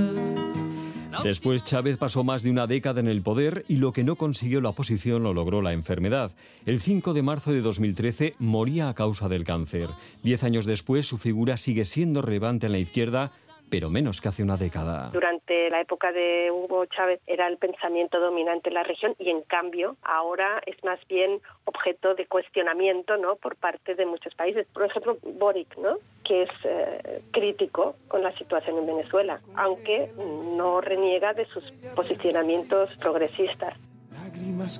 Después 1.24 1.64
Chávez 1.64 1.98
pasó 1.98 2.24
más 2.24 2.44
de 2.44 2.52
una 2.52 2.68
década 2.68 3.00
en 3.00 3.08
el 3.08 3.24
poder 3.24 3.66
y 3.68 3.78
lo 3.78 3.94
que 3.94 4.04
no 4.04 4.16
consiguió 4.16 4.62
la 4.62 4.70
oposición 4.70 5.24
lo 5.24 5.34
logró 5.34 5.64
la 5.64 5.74
enfermedad. 5.74 6.32
El 6.68 6.82
5 6.82 7.14
de 7.14 7.24
marzo 7.24 7.52
de 7.52 7.62
2013 7.62 8.36
moría 8.38 8.90
a 8.90 8.94
causa 8.94 9.28
del 9.28 9.44
cáncer. 9.44 9.90
Diez 10.24 10.44
años 10.44 10.66
después 10.66 11.08
su 11.08 11.18
figura 11.18 11.58
sigue 11.58 11.86
siendo 11.86 12.22
relevante 12.22 12.68
en 12.68 12.74
la 12.74 12.80
izquierda 12.80 13.32
pero 13.70 13.90
menos 13.90 14.22
que 14.22 14.30
hace 14.30 14.44
una 14.44 14.58
década. 14.58 15.10
Durante 15.12 15.70
la 15.70 15.82
época 15.82 16.12
de 16.12 16.52
Hugo 16.52 16.86
Chávez 16.86 17.20
era 17.28 17.48
el 17.48 17.58
pensamiento 17.58 18.20
dominante 18.20 18.70
en 18.70 18.76
la 18.76 18.84
región 18.84 19.16
y 19.20 19.30
en 19.30 19.42
cambio 19.42 19.98
ahora 20.04 20.62
es 20.66 20.82
más 20.84 21.00
bien 21.08 21.42
objeto 21.66 22.16
de 22.16 22.28
cuestionamiento 22.28 23.18
¿no? 23.18 23.36
por 23.36 23.56
parte 23.56 23.96
de 23.96 24.06
muchos 24.06 24.34
países. 24.36 24.68
Por 24.74 24.86
ejemplo, 24.86 25.18
Boric, 25.24 25.78
¿no? 25.78 25.98
que 26.24 26.44
es 26.44 26.50
eh, 26.64 27.22
crítico 27.32 27.96
con 28.08 28.24
la 28.24 28.36
situación 28.38 28.78
en 28.78 28.88
Venezuela, 28.88 29.40
aunque 29.56 30.10
no 30.56 30.82
reniega 30.82 31.34
de 31.34 31.46
sus 31.46 31.64
posicionamientos 31.96 32.96
progresistas. 32.98 33.78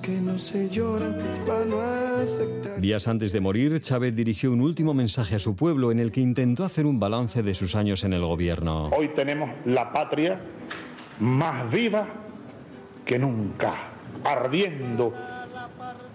Que 0.02 0.14
no 0.14 0.40
se 0.40 0.68
lloran 0.70 1.16
Días 2.80 3.08
antes 3.08 3.32
de 3.32 3.40
morir, 3.40 3.80
Chávez 3.80 4.16
dirigió 4.16 4.52
un 4.52 4.62
último 4.62 4.96
mensaje 4.96 5.36
a 5.36 5.40
su 5.40 5.56
pueblo 5.56 5.92
en 5.92 6.00
el 6.00 6.12
que 6.12 6.22
intentó 6.22 6.64
hacer 6.64 6.88
un 6.88 7.00
balance 7.00 7.44
de 7.44 7.54
sus 7.54 7.76
años 7.76 8.04
en 8.04 8.14
el 8.14 8.22
gobierno. 8.22 8.90
Hoy 8.98 9.10
tenemos 9.10 9.52
la 9.66 9.94
patria 9.94 10.40
más 11.20 11.72
viva 11.72 12.08
que 13.06 13.20
nunca, 13.20 13.76
ardiendo 14.24 15.14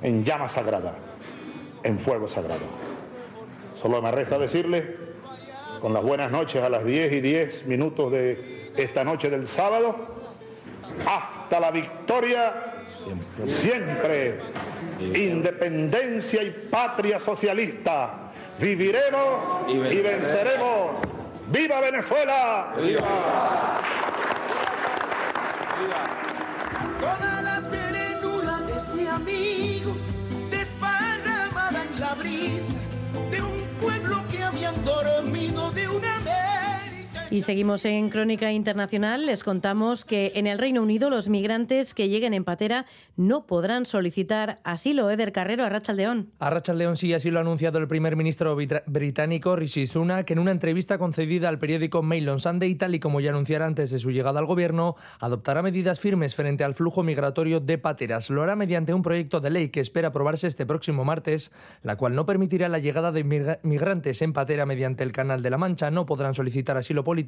en 0.02 0.24
llama 0.24 0.48
sagrada, 0.48 0.96
en 1.84 1.98
fuego 2.00 2.26
sagrado. 2.26 2.66
Solo 3.80 4.02
me 4.02 4.10
resta 4.10 4.36
decirle, 4.36 4.96
con 5.80 5.92
las 5.92 6.02
buenas 6.02 6.32
noches 6.32 6.60
a 6.60 6.68
las 6.68 6.84
10 6.84 7.12
y 7.12 7.20
10 7.20 7.66
minutos 7.66 8.10
de 8.10 8.72
esta 8.76 9.04
noche 9.04 9.30
del 9.30 9.46
sábado, 9.46 9.94
hasta 11.06 11.60
la 11.60 11.70
victoria 11.70 12.69
Siempre. 13.46 14.38
Independencia 14.98 16.42
y 16.42 16.50
patria 16.70 17.18
socialista. 17.20 18.32
Viviremos 18.58 19.68
y 19.68 19.78
venceremos. 19.78 20.96
¡Viva 21.50 21.80
Venezuela! 21.80 22.74
¡Viva! 22.80 23.80
Toda 27.00 27.42
la 27.42 27.68
ternura 27.68 28.58
de 28.66 28.76
este 28.76 29.08
amigo 29.08 29.96
desparramada 30.50 31.82
en 31.82 32.00
la 32.00 32.14
brisa 32.14 32.78
de 33.32 33.42
un 33.42 33.64
pueblo 33.80 34.22
que 34.30 34.44
habían 34.44 34.84
dormido 34.84 35.72
de 35.72 35.88
una 35.88 36.19
y 37.30 37.42
seguimos 37.42 37.84
en 37.84 38.10
Crónica 38.10 38.50
Internacional. 38.50 39.24
Les 39.24 39.44
contamos 39.44 40.04
que 40.04 40.32
en 40.34 40.48
el 40.48 40.58
Reino 40.58 40.82
Unido 40.82 41.10
los 41.10 41.28
migrantes 41.28 41.94
que 41.94 42.08
lleguen 42.08 42.34
en 42.34 42.42
patera 42.42 42.86
no 43.16 43.46
podrán 43.46 43.86
solicitar 43.86 44.58
asilo. 44.64 45.10
Eder 45.10 45.30
Carrero, 45.30 45.64
Arrachaldeón. 45.64 46.32
Arrachaldeón 46.40 46.96
sí, 46.96 47.14
así 47.14 47.30
lo 47.30 47.38
ha 47.38 47.42
anunciado 47.42 47.78
el 47.78 47.86
primer 47.86 48.16
ministro 48.16 48.56
británico 48.86 49.54
Rishi 49.54 49.86
Sunak 49.86 50.28
en 50.30 50.40
una 50.40 50.50
entrevista 50.50 50.98
concedida 50.98 51.48
al 51.48 51.60
periódico 51.60 52.02
Mail 52.02 52.28
on 52.28 52.40
Sunday, 52.40 52.74
tal 52.74 52.96
y 52.96 53.00
como 53.00 53.20
ya 53.20 53.30
anunciara 53.30 53.64
antes 53.64 53.90
de 53.90 54.00
su 54.00 54.10
llegada 54.10 54.40
al 54.40 54.46
gobierno, 54.46 54.96
adoptará 55.20 55.62
medidas 55.62 56.00
firmes 56.00 56.34
frente 56.34 56.64
al 56.64 56.74
flujo 56.74 57.04
migratorio 57.04 57.60
de 57.60 57.78
pateras. 57.78 58.28
Lo 58.30 58.42
hará 58.42 58.56
mediante 58.56 58.92
un 58.92 59.02
proyecto 59.02 59.40
de 59.40 59.50
ley 59.50 59.68
que 59.68 59.80
espera 59.80 60.08
aprobarse 60.08 60.48
este 60.48 60.66
próximo 60.66 61.04
martes, 61.04 61.52
la 61.82 61.96
cual 61.96 62.16
no 62.16 62.26
permitirá 62.26 62.68
la 62.68 62.80
llegada 62.80 63.12
de 63.12 63.58
migrantes 63.62 64.20
en 64.20 64.32
patera 64.32 64.66
mediante 64.66 65.04
el 65.04 65.12
Canal 65.12 65.42
de 65.42 65.50
la 65.50 65.58
Mancha. 65.58 65.92
No 65.92 66.06
podrán 66.06 66.34
solicitar 66.34 66.76
asilo 66.76 67.04
político 67.04 67.19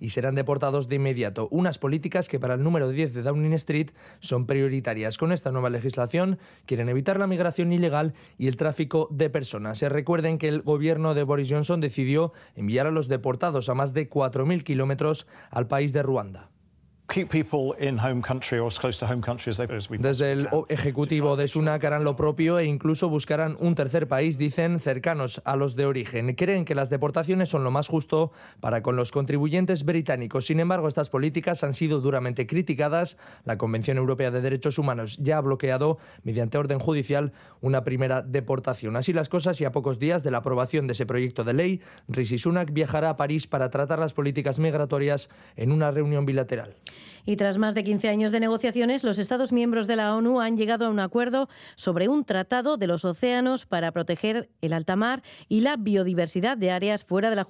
y 0.00 0.10
serán 0.10 0.34
deportados 0.34 0.88
de 0.88 0.96
inmediato. 0.96 1.48
Unas 1.50 1.78
políticas 1.78 2.28
que 2.28 2.40
para 2.40 2.54
el 2.54 2.62
número 2.62 2.88
10 2.88 3.14
de 3.14 3.22
Downing 3.22 3.52
Street 3.54 3.90
son 4.20 4.46
prioritarias. 4.46 5.18
Con 5.18 5.32
esta 5.32 5.52
nueva 5.52 5.70
legislación 5.70 6.38
quieren 6.66 6.88
evitar 6.88 7.18
la 7.18 7.26
migración 7.26 7.72
ilegal 7.72 8.14
y 8.38 8.48
el 8.48 8.56
tráfico 8.56 9.08
de 9.10 9.30
personas. 9.30 9.78
Se 9.78 9.88
recuerden 9.88 10.38
que 10.38 10.48
el 10.48 10.62
gobierno 10.62 11.14
de 11.14 11.22
Boris 11.22 11.48
Johnson 11.50 11.80
decidió 11.80 12.32
enviar 12.54 12.86
a 12.86 12.90
los 12.90 13.08
deportados 13.08 13.68
a 13.68 13.74
más 13.74 13.94
de 13.94 14.08
4.000 14.08 14.62
kilómetros 14.62 15.26
al 15.50 15.66
país 15.66 15.92
de 15.92 16.02
Ruanda. 16.02 16.50
Desde 19.98 20.32
el 20.32 20.48
ejecutivo 20.68 21.36
de 21.36 21.48
Sunak 21.48 21.84
harán 21.84 22.04
lo 22.04 22.14
propio 22.14 22.60
e 22.60 22.66
incluso 22.66 23.08
buscarán 23.08 23.56
un 23.58 23.74
tercer 23.74 24.06
país, 24.06 24.38
dicen, 24.38 24.78
cercanos 24.78 25.42
a 25.44 25.56
los 25.56 25.74
de 25.74 25.86
origen. 25.86 26.32
Creen 26.36 26.64
que 26.64 26.76
las 26.76 26.88
deportaciones 26.88 27.48
son 27.48 27.64
lo 27.64 27.72
más 27.72 27.88
justo 27.88 28.30
para 28.60 28.84
con 28.84 28.94
los 28.94 29.10
contribuyentes 29.10 29.84
británicos. 29.84 30.46
Sin 30.46 30.60
embargo, 30.60 30.86
estas 30.86 31.10
políticas 31.10 31.64
han 31.64 31.74
sido 31.74 32.00
duramente 32.00 32.46
criticadas. 32.46 33.16
La 33.44 33.58
Convención 33.58 33.96
Europea 33.96 34.30
de 34.30 34.40
Derechos 34.40 34.78
Humanos 34.78 35.18
ya 35.20 35.38
ha 35.38 35.40
bloqueado, 35.40 35.98
mediante 36.22 36.58
orden 36.58 36.78
judicial, 36.78 37.32
una 37.60 37.82
primera 37.82 38.22
deportación. 38.22 38.94
Así 38.94 39.12
las 39.12 39.28
cosas 39.28 39.60
y 39.60 39.64
a 39.64 39.72
pocos 39.72 39.98
días 39.98 40.22
de 40.22 40.30
la 40.30 40.38
aprobación 40.38 40.86
de 40.86 40.92
ese 40.92 41.06
proyecto 41.06 41.42
de 41.42 41.54
ley, 41.54 41.80
Rishi 42.06 42.38
Sunak 42.38 42.72
viajará 42.72 43.10
a 43.10 43.16
París 43.16 43.48
para 43.48 43.68
tratar 43.70 43.98
las 43.98 44.14
políticas 44.14 44.60
migratorias 44.60 45.28
en 45.56 45.72
una 45.72 45.90
reunión 45.90 46.24
bilateral. 46.24 46.76
Y 47.26 47.36
tras 47.36 47.58
más 47.58 47.74
de 47.74 47.84
15 47.84 48.08
años 48.08 48.32
de 48.32 48.40
negociaciones, 48.40 49.04
los 49.04 49.18
Estados 49.18 49.52
miembros 49.52 49.86
de 49.86 49.96
la 49.96 50.14
ONU 50.14 50.40
han 50.40 50.56
llegado 50.56 50.86
a 50.86 50.90
un 50.90 51.00
acuerdo 51.00 51.48
sobre 51.74 52.08
un 52.08 52.24
tratado 52.24 52.76
de 52.76 52.86
los 52.86 53.04
océanos 53.04 53.66
para 53.66 53.92
proteger 53.92 54.48
el 54.60 54.72
alta 54.72 54.96
mar 54.96 55.22
y 55.48 55.60
la 55.60 55.76
biodiversidad 55.76 56.56
de 56.56 56.70
áreas 56.70 57.04
fuera 57.04 57.30
de 57.30 57.36
la, 57.36 57.46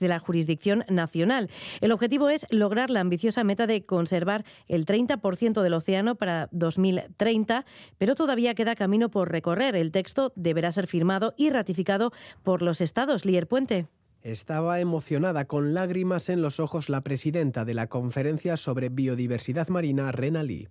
de 0.00 0.08
la 0.08 0.18
jurisdicción 0.18 0.84
nacional. 0.88 1.50
El 1.80 1.92
objetivo 1.92 2.28
es 2.28 2.46
lograr 2.50 2.90
la 2.90 3.00
ambiciosa 3.00 3.44
meta 3.44 3.66
de 3.66 3.84
conservar 3.84 4.44
el 4.66 4.86
30% 4.86 5.62
del 5.62 5.74
océano 5.74 6.16
para 6.16 6.48
2030, 6.52 7.64
pero 7.98 8.14
todavía 8.14 8.54
queda 8.54 8.74
camino 8.74 9.10
por 9.10 9.30
recorrer. 9.30 9.76
El 9.76 9.92
texto 9.92 10.32
deberá 10.36 10.72
ser 10.72 10.86
firmado 10.86 11.34
y 11.36 11.50
ratificado 11.50 12.12
por 12.42 12.62
los 12.62 12.80
Estados. 12.80 13.24
Lier 13.24 13.46
Puente. 13.46 13.86
Estaba 14.28 14.78
emocionada 14.78 15.46
con 15.46 15.72
lágrimas 15.72 16.28
en 16.28 16.42
los 16.42 16.60
ojos 16.60 16.90
la 16.90 17.00
presidenta 17.00 17.64
de 17.64 17.72
la 17.72 17.86
conferencia 17.86 18.58
sobre 18.58 18.90
biodiversidad 18.90 19.68
marina, 19.68 20.12
Rena 20.12 20.42
Lee. 20.42 20.68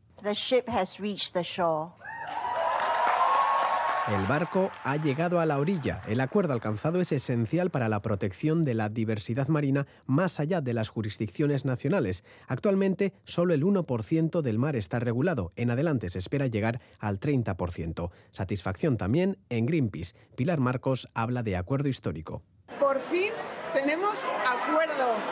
El 4.13 4.25
barco 4.27 4.69
ha 4.83 4.97
llegado 4.97 5.39
a 5.39 5.47
la 5.47 5.57
orilla. 5.57 6.03
El 6.07 6.21
acuerdo 6.21 6.53
alcanzado 6.53 7.01
es 7.01 7.11
esencial 7.11 7.71
para 7.71 7.89
la 7.89 8.03
protección 8.03 8.61
de 8.61 8.75
la 8.75 8.89
diversidad 8.89 9.47
marina 9.47 9.87
más 10.05 10.39
allá 10.39 10.61
de 10.61 10.75
las 10.75 10.89
jurisdicciones 10.89 11.65
nacionales. 11.65 12.23
Actualmente, 12.47 13.13
solo 13.25 13.55
el 13.55 13.63
1% 13.63 14.41
del 14.43 14.59
mar 14.59 14.75
está 14.75 14.99
regulado. 14.99 15.49
En 15.55 15.71
adelante 15.71 16.11
se 16.11 16.19
espera 16.19 16.45
llegar 16.45 16.79
al 16.99 17.19
30%. 17.19 18.11
Satisfacción 18.29 18.97
también 18.97 19.39
en 19.49 19.65
Greenpeace. 19.65 20.13
Pilar 20.35 20.59
Marcos 20.59 21.07
habla 21.15 21.41
de 21.41 21.55
acuerdo 21.55 21.89
histórico. 21.89 22.43
Por 22.79 22.99
fin. 22.99 23.31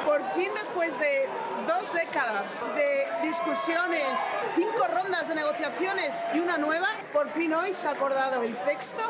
Por 0.05 0.21
fin 0.33 0.51
después 0.53 0.99
de 0.99 1.27
dos 1.67 1.93
décadas 1.93 2.65
de 2.75 3.27
discusiones, 3.27 4.05
cinco 4.55 4.85
rondas 4.93 5.27
de 5.27 5.35
negociaciones 5.35 6.25
y 6.33 6.39
una 6.39 6.57
nueva, 6.57 6.87
por 7.13 7.29
fin 7.29 7.53
hoy 7.53 7.73
se 7.73 7.87
ha 7.87 7.91
acordado 7.91 8.43
el 8.43 8.55
texto 8.57 9.03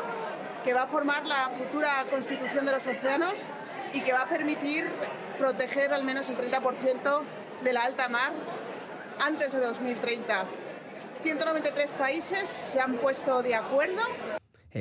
que 0.64 0.74
va 0.74 0.82
a 0.82 0.86
formar 0.86 1.24
la 1.26 1.50
futura 1.58 1.88
constitución 2.10 2.66
de 2.66 2.72
los 2.72 2.86
océanos 2.86 3.46
y 3.92 4.00
que 4.00 4.12
va 4.12 4.22
a 4.22 4.28
permitir 4.28 4.90
proteger 5.38 5.92
al 5.92 6.04
menos 6.04 6.28
el 6.28 6.36
30% 6.36 7.22
de 7.62 7.72
la 7.72 7.82
alta 7.82 8.08
mar 8.08 8.32
antes 9.24 9.52
de 9.52 9.60
2030. 9.60 10.44
193 11.22 11.92
países 11.92 12.48
se 12.48 12.80
han 12.80 12.96
puesto 12.96 13.42
de 13.42 13.54
acuerdo 13.54 14.02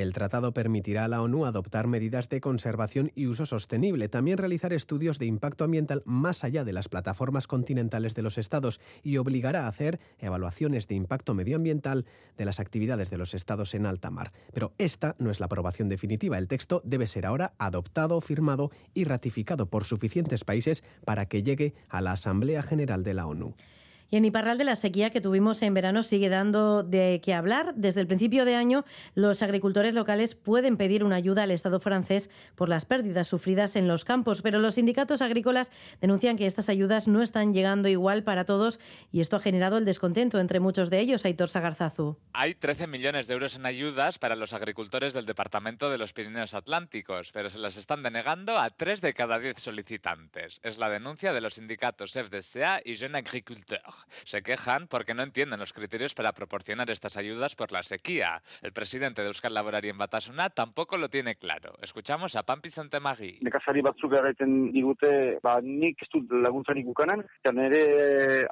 el 0.02 0.12
tratado 0.12 0.54
permitirá 0.54 1.06
a 1.06 1.08
la 1.08 1.22
ONU 1.22 1.46
adoptar 1.46 1.88
medidas 1.88 2.28
de 2.28 2.42
conservación 2.42 3.14
y 3.16 3.28
uso 3.28 3.46
sostenible, 3.46 4.10
también 4.10 4.38
realizar 4.38 4.74
estudios 4.74 5.20
de 5.20 5.26
impacto 5.26 5.64
ambiental 5.64 6.04
más 6.06 6.44
allá 6.44 6.66
de 6.66 6.74
las 6.74 6.90
plataformas 6.90 7.48
continentales 7.48 8.14
de 8.14 8.22
los 8.22 8.38
estados 8.38 8.82
y 9.04 9.16
obligará 9.16 9.66
a 9.66 9.68
hacer 9.70 10.02
evaluaciones 10.20 10.90
de 10.90 10.96
impacto 10.96 11.34
medioambiental 11.34 12.06
de 12.38 12.44
las 12.44 12.60
actividades 12.60 13.10
de 13.10 13.18
los 13.18 13.34
estados 13.34 13.74
en 13.74 13.86
alta 13.86 14.12
mar. 14.12 14.34
Pero 14.54 14.74
esta 14.78 15.16
no 15.18 15.32
es 15.32 15.40
la 15.40 15.46
aprobación 15.46 15.88
definitiva. 15.88 16.38
El 16.38 16.50
texto 16.50 16.82
debe 16.84 17.08
ser 17.08 17.26
ahora 17.26 17.54
adoptado, 17.58 18.20
firmado 18.20 18.72
y 18.94 19.06
ratificado 19.06 19.70
por 19.70 19.86
suficientes 19.86 20.44
países 20.44 20.84
para 21.06 21.28
que 21.28 21.42
llegue 21.42 21.74
a 21.88 22.02
la 22.02 22.12
Asamblea 22.12 22.64
General 22.64 23.02
de 23.02 23.14
la 23.14 23.28
ONU. 23.28 23.56
Y 24.10 24.18
en 24.18 24.26
Iparral 24.26 24.58
de 24.58 24.64
la 24.64 24.76
sequía 24.76 25.10
que 25.10 25.22
tuvimos 25.22 25.62
en 25.62 25.74
verano 25.74 26.04
sigue 26.04 26.30
dando 26.30 26.84
de 26.84 27.22
qué 27.24 27.34
hablar. 27.34 27.74
Desde 27.76 28.02
el 28.02 28.08
principio 28.08 28.46
de 28.46 28.56
año, 28.56 28.86
los 29.16 29.42
agricultores 29.42 29.94
locales 29.94 30.36
pueden 30.36 30.78
pedir 30.78 31.04
una 31.04 31.16
ayuda 31.16 31.44
al 31.44 31.52
Estado 31.52 31.80
francés 31.80 32.30
por 32.56 32.70
las 32.70 32.86
pérdidas 32.86 33.28
sufridas 33.28 33.76
en 33.76 33.88
los 33.88 34.06
campos, 34.06 34.42
pero 34.42 34.60
los 34.60 34.76
sindicatos 34.76 35.22
agrícolas 35.22 35.72
denuncian 36.02 36.38
que 36.38 36.46
estas 36.46 36.70
ayudas 36.70 37.08
no 37.08 37.22
están 37.22 37.54
llegando 37.54 37.90
igual 37.90 38.24
para 38.24 38.46
todos 38.46 38.80
y 39.12 39.22
esto 39.22 39.38
ha 39.38 39.40
generado 39.40 39.78
el 39.78 39.86
descontento 39.86 40.40
entre 40.40 40.60
muchos 40.60 40.90
de 40.90 41.00
ellos. 41.00 41.26
Aitor 41.26 41.50
Sagarzazu. 41.50 42.18
Hay 42.34 42.56
13 42.56 42.88
millones 42.88 43.28
de 43.28 43.34
euros 43.34 43.56
en 43.56 43.66
ayudas 43.66 44.20
para 44.20 44.36
los 44.36 44.54
agricultores 44.54 45.14
del 45.14 45.26
Departamento 45.26 45.90
de 45.90 45.98
los 45.98 46.14
Pirineos 46.14 46.54
Atlánticos, 46.54 47.32
pero 47.32 47.50
se 47.50 47.60
las 47.60 47.78
están 47.78 48.04
denegando 48.04 48.58
a 48.60 48.70
3 48.70 49.02
de 49.02 49.14
cada 49.14 49.40
10 49.40 49.60
solicitantes. 49.60 50.60
Es 50.64 50.78
la 50.78 50.90
denuncia 50.90 51.34
de 51.34 51.42
los 51.42 51.56
sindicatos 51.56 52.14
FDSA 52.14 52.82
y 52.84 52.96
Jeune 52.96 53.18
Agriculteur. 53.18 53.82
Se 54.10 54.42
quejan 54.42 54.88
porque 54.88 55.14
no 55.14 55.24
entienden 55.24 55.60
los 55.60 55.74
criterios 55.74 56.14
para 56.14 56.34
proporcionar 56.34 56.90
estas 56.90 57.18
ayudas 57.18 57.56
por 57.56 57.72
la 57.72 57.84
sequía. 57.84 58.42
El 58.62 58.74
presidente 58.74 59.22
de 59.22 59.28
Euskal 59.28 59.54
Laborari 59.54 59.90
en 59.90 59.98
Batasuna 59.98 60.50
tampoco 60.50 60.98
lo 60.98 61.10
tiene 61.10 61.36
claro. 61.36 61.76
Escuchamos 61.82 62.36
a 62.36 62.44
Pampi 62.44 62.70
Santemagui. 62.70 63.40
Nekazari 63.42 63.82
batzuk 63.82 64.14
erraiten 64.18 64.72
digute, 64.74 65.40
ba, 65.44 65.58
nik 65.62 66.02
ez 66.04 66.10
dut 66.14 66.32
laguntzarik 66.32 66.88
ukanen, 66.92 67.24
eta 67.42 67.54
nire 67.56 67.84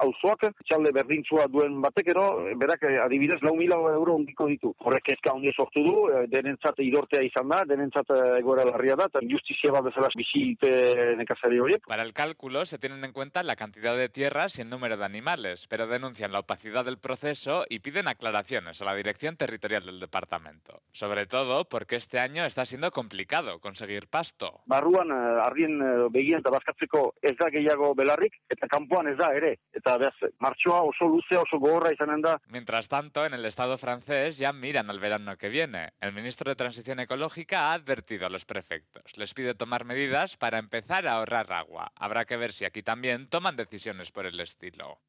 auzoak, 0.03 0.47
txalde 0.63 0.93
berdintzua 0.95 1.47
duen 1.51 1.79
batekero, 1.83 2.25
berak 2.59 2.85
adibidez 3.05 3.41
lau 3.43 3.55
mila 3.57 3.79
euro 3.93 4.17
ondiko 4.19 4.47
ditu. 4.51 4.73
Horrek 4.79 5.13
ezka 5.15 5.33
ondi 5.33 5.53
sortu 5.55 5.83
du, 5.85 5.95
eh, 6.09 6.25
denentzat 6.31 6.79
idortea 6.85 7.23
izan 7.25 7.49
da, 7.49 7.63
denentzat 7.67 8.13
eh, 8.15 8.21
egora 8.39 8.65
larria 8.69 8.97
da, 8.99 9.09
eta 9.11 9.23
justizia 9.29 9.73
bat 9.75 9.87
bezala 9.89 10.11
bizite 10.15 10.71
nekazari 11.19 11.59
horiek. 11.59 11.87
Para 11.87 12.03
el 12.03 12.13
cálculo 12.13 12.65
se 12.65 12.77
tienen 12.77 13.03
en 13.03 13.13
cuenta 13.13 13.43
la 13.43 13.55
cantidad 13.55 13.97
de 13.97 14.09
tierras 14.09 14.57
y 14.57 14.61
el 14.61 14.69
número 14.69 14.97
de 14.97 15.05
animales 15.05 15.32
pero 15.67 15.87
denuncian 15.87 16.31
la 16.31 16.39
opacidad 16.39 16.85
del 16.85 16.99
proceso 16.99 17.65
y 17.67 17.79
piden 17.79 18.07
aclaraciones 18.07 18.81
a 18.81 18.85
la 18.85 18.93
Dirección 18.93 19.35
Territorial 19.35 19.85
del 19.85 19.99
Departamento. 19.99 20.81
Sobre 20.91 21.25
todo 21.25 21.65
porque 21.65 21.95
este 21.95 22.19
año 22.19 22.45
está 22.45 22.65
siendo 22.65 22.91
complicado 22.91 23.59
conseguir 23.59 24.07
pasto. 24.07 24.61
Barruan 24.65 25.09
eh, 25.09 25.41
ardien 25.41 25.81
eh, 25.81 26.07
begien 26.11 26.39
eta 26.39 26.51
bazkatzeko 26.53 27.15
ez 27.21 27.35
da 27.39 27.49
gehiago 27.49 27.93
belarrik, 27.95 28.35
eta 28.49 28.69
kanpoan 28.69 29.09
ez 29.09 29.17
da 29.17 29.31
ere. 29.33 29.55
Eta 29.73 29.97
martxoa 30.39 30.83
oso 30.83 31.09
luzea, 31.09 31.41
oso 31.41 31.57
gogorra 31.57 31.93
izanen 31.93 32.21
da. 32.21 32.37
Mientras 32.47 32.87
tanto, 32.87 33.25
en 33.25 33.33
el 33.33 33.45
Estado 33.45 33.77
francés 33.77 34.37
ya 34.37 34.53
miran 34.53 34.89
al 34.89 34.99
verano 34.99 35.37
que 35.37 35.49
viene. 35.49 35.93
El 35.99 36.13
ministro 36.13 36.49
de 36.49 36.55
Transición 36.55 36.99
Ecológica 36.99 37.71
ha 37.71 37.73
advertido 37.73 38.27
a 38.27 38.29
los 38.29 38.45
prefectos. 38.45 39.17
Les 39.17 39.33
pide 39.33 39.55
tomar 39.55 39.85
medidas 39.85 40.37
para 40.37 40.59
empezar 40.59 41.07
a 41.07 41.13
ahorrar 41.13 41.51
agua. 41.51 41.91
Habrá 41.95 42.25
que 42.25 42.37
ver 42.37 42.53
si 42.53 42.65
aquí 42.65 42.83
también 42.83 43.29
toman 43.29 43.55
decisiones 43.55 44.11
por 44.11 44.25
el 44.25 44.39
estilo. 44.39 44.99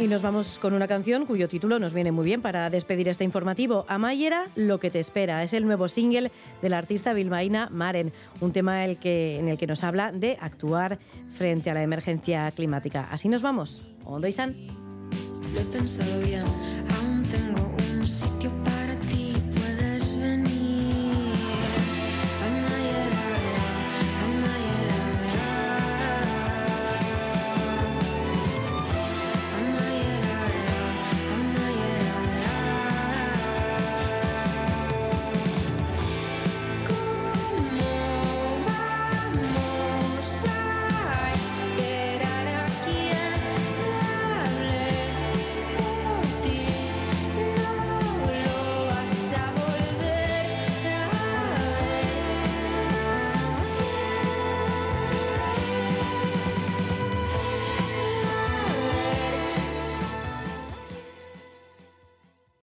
Y 0.00 0.08
nos 0.08 0.22
vamos 0.22 0.58
con 0.58 0.74
una 0.74 0.88
canción 0.88 1.24
cuyo 1.24 1.48
título 1.48 1.78
nos 1.78 1.94
viene 1.94 2.10
muy 2.10 2.24
bien 2.24 2.42
para 2.42 2.68
despedir 2.68 3.08
este 3.08 3.22
informativo. 3.22 3.84
Amayera, 3.88 4.48
lo 4.56 4.80
que 4.80 4.90
te 4.90 4.98
espera. 4.98 5.44
Es 5.44 5.52
el 5.52 5.64
nuevo 5.64 5.86
single 5.86 6.32
de 6.60 6.68
la 6.68 6.78
artista 6.78 7.12
bilbaína 7.12 7.68
Maren, 7.70 8.12
un 8.40 8.52
tema 8.52 8.84
el 8.84 8.98
que, 8.98 9.38
en 9.38 9.48
el 9.48 9.56
que 9.56 9.68
nos 9.68 9.84
habla 9.84 10.10
de 10.10 10.36
actuar 10.40 10.98
frente 11.36 11.70
a 11.70 11.74
la 11.74 11.82
emergencia 11.84 12.50
climática. 12.50 13.06
Así 13.10 13.28
nos 13.28 13.42
vamos. 13.42 13.84
Bien. 16.24 16.44
Aún 16.44 16.50
tengo 16.90 17.03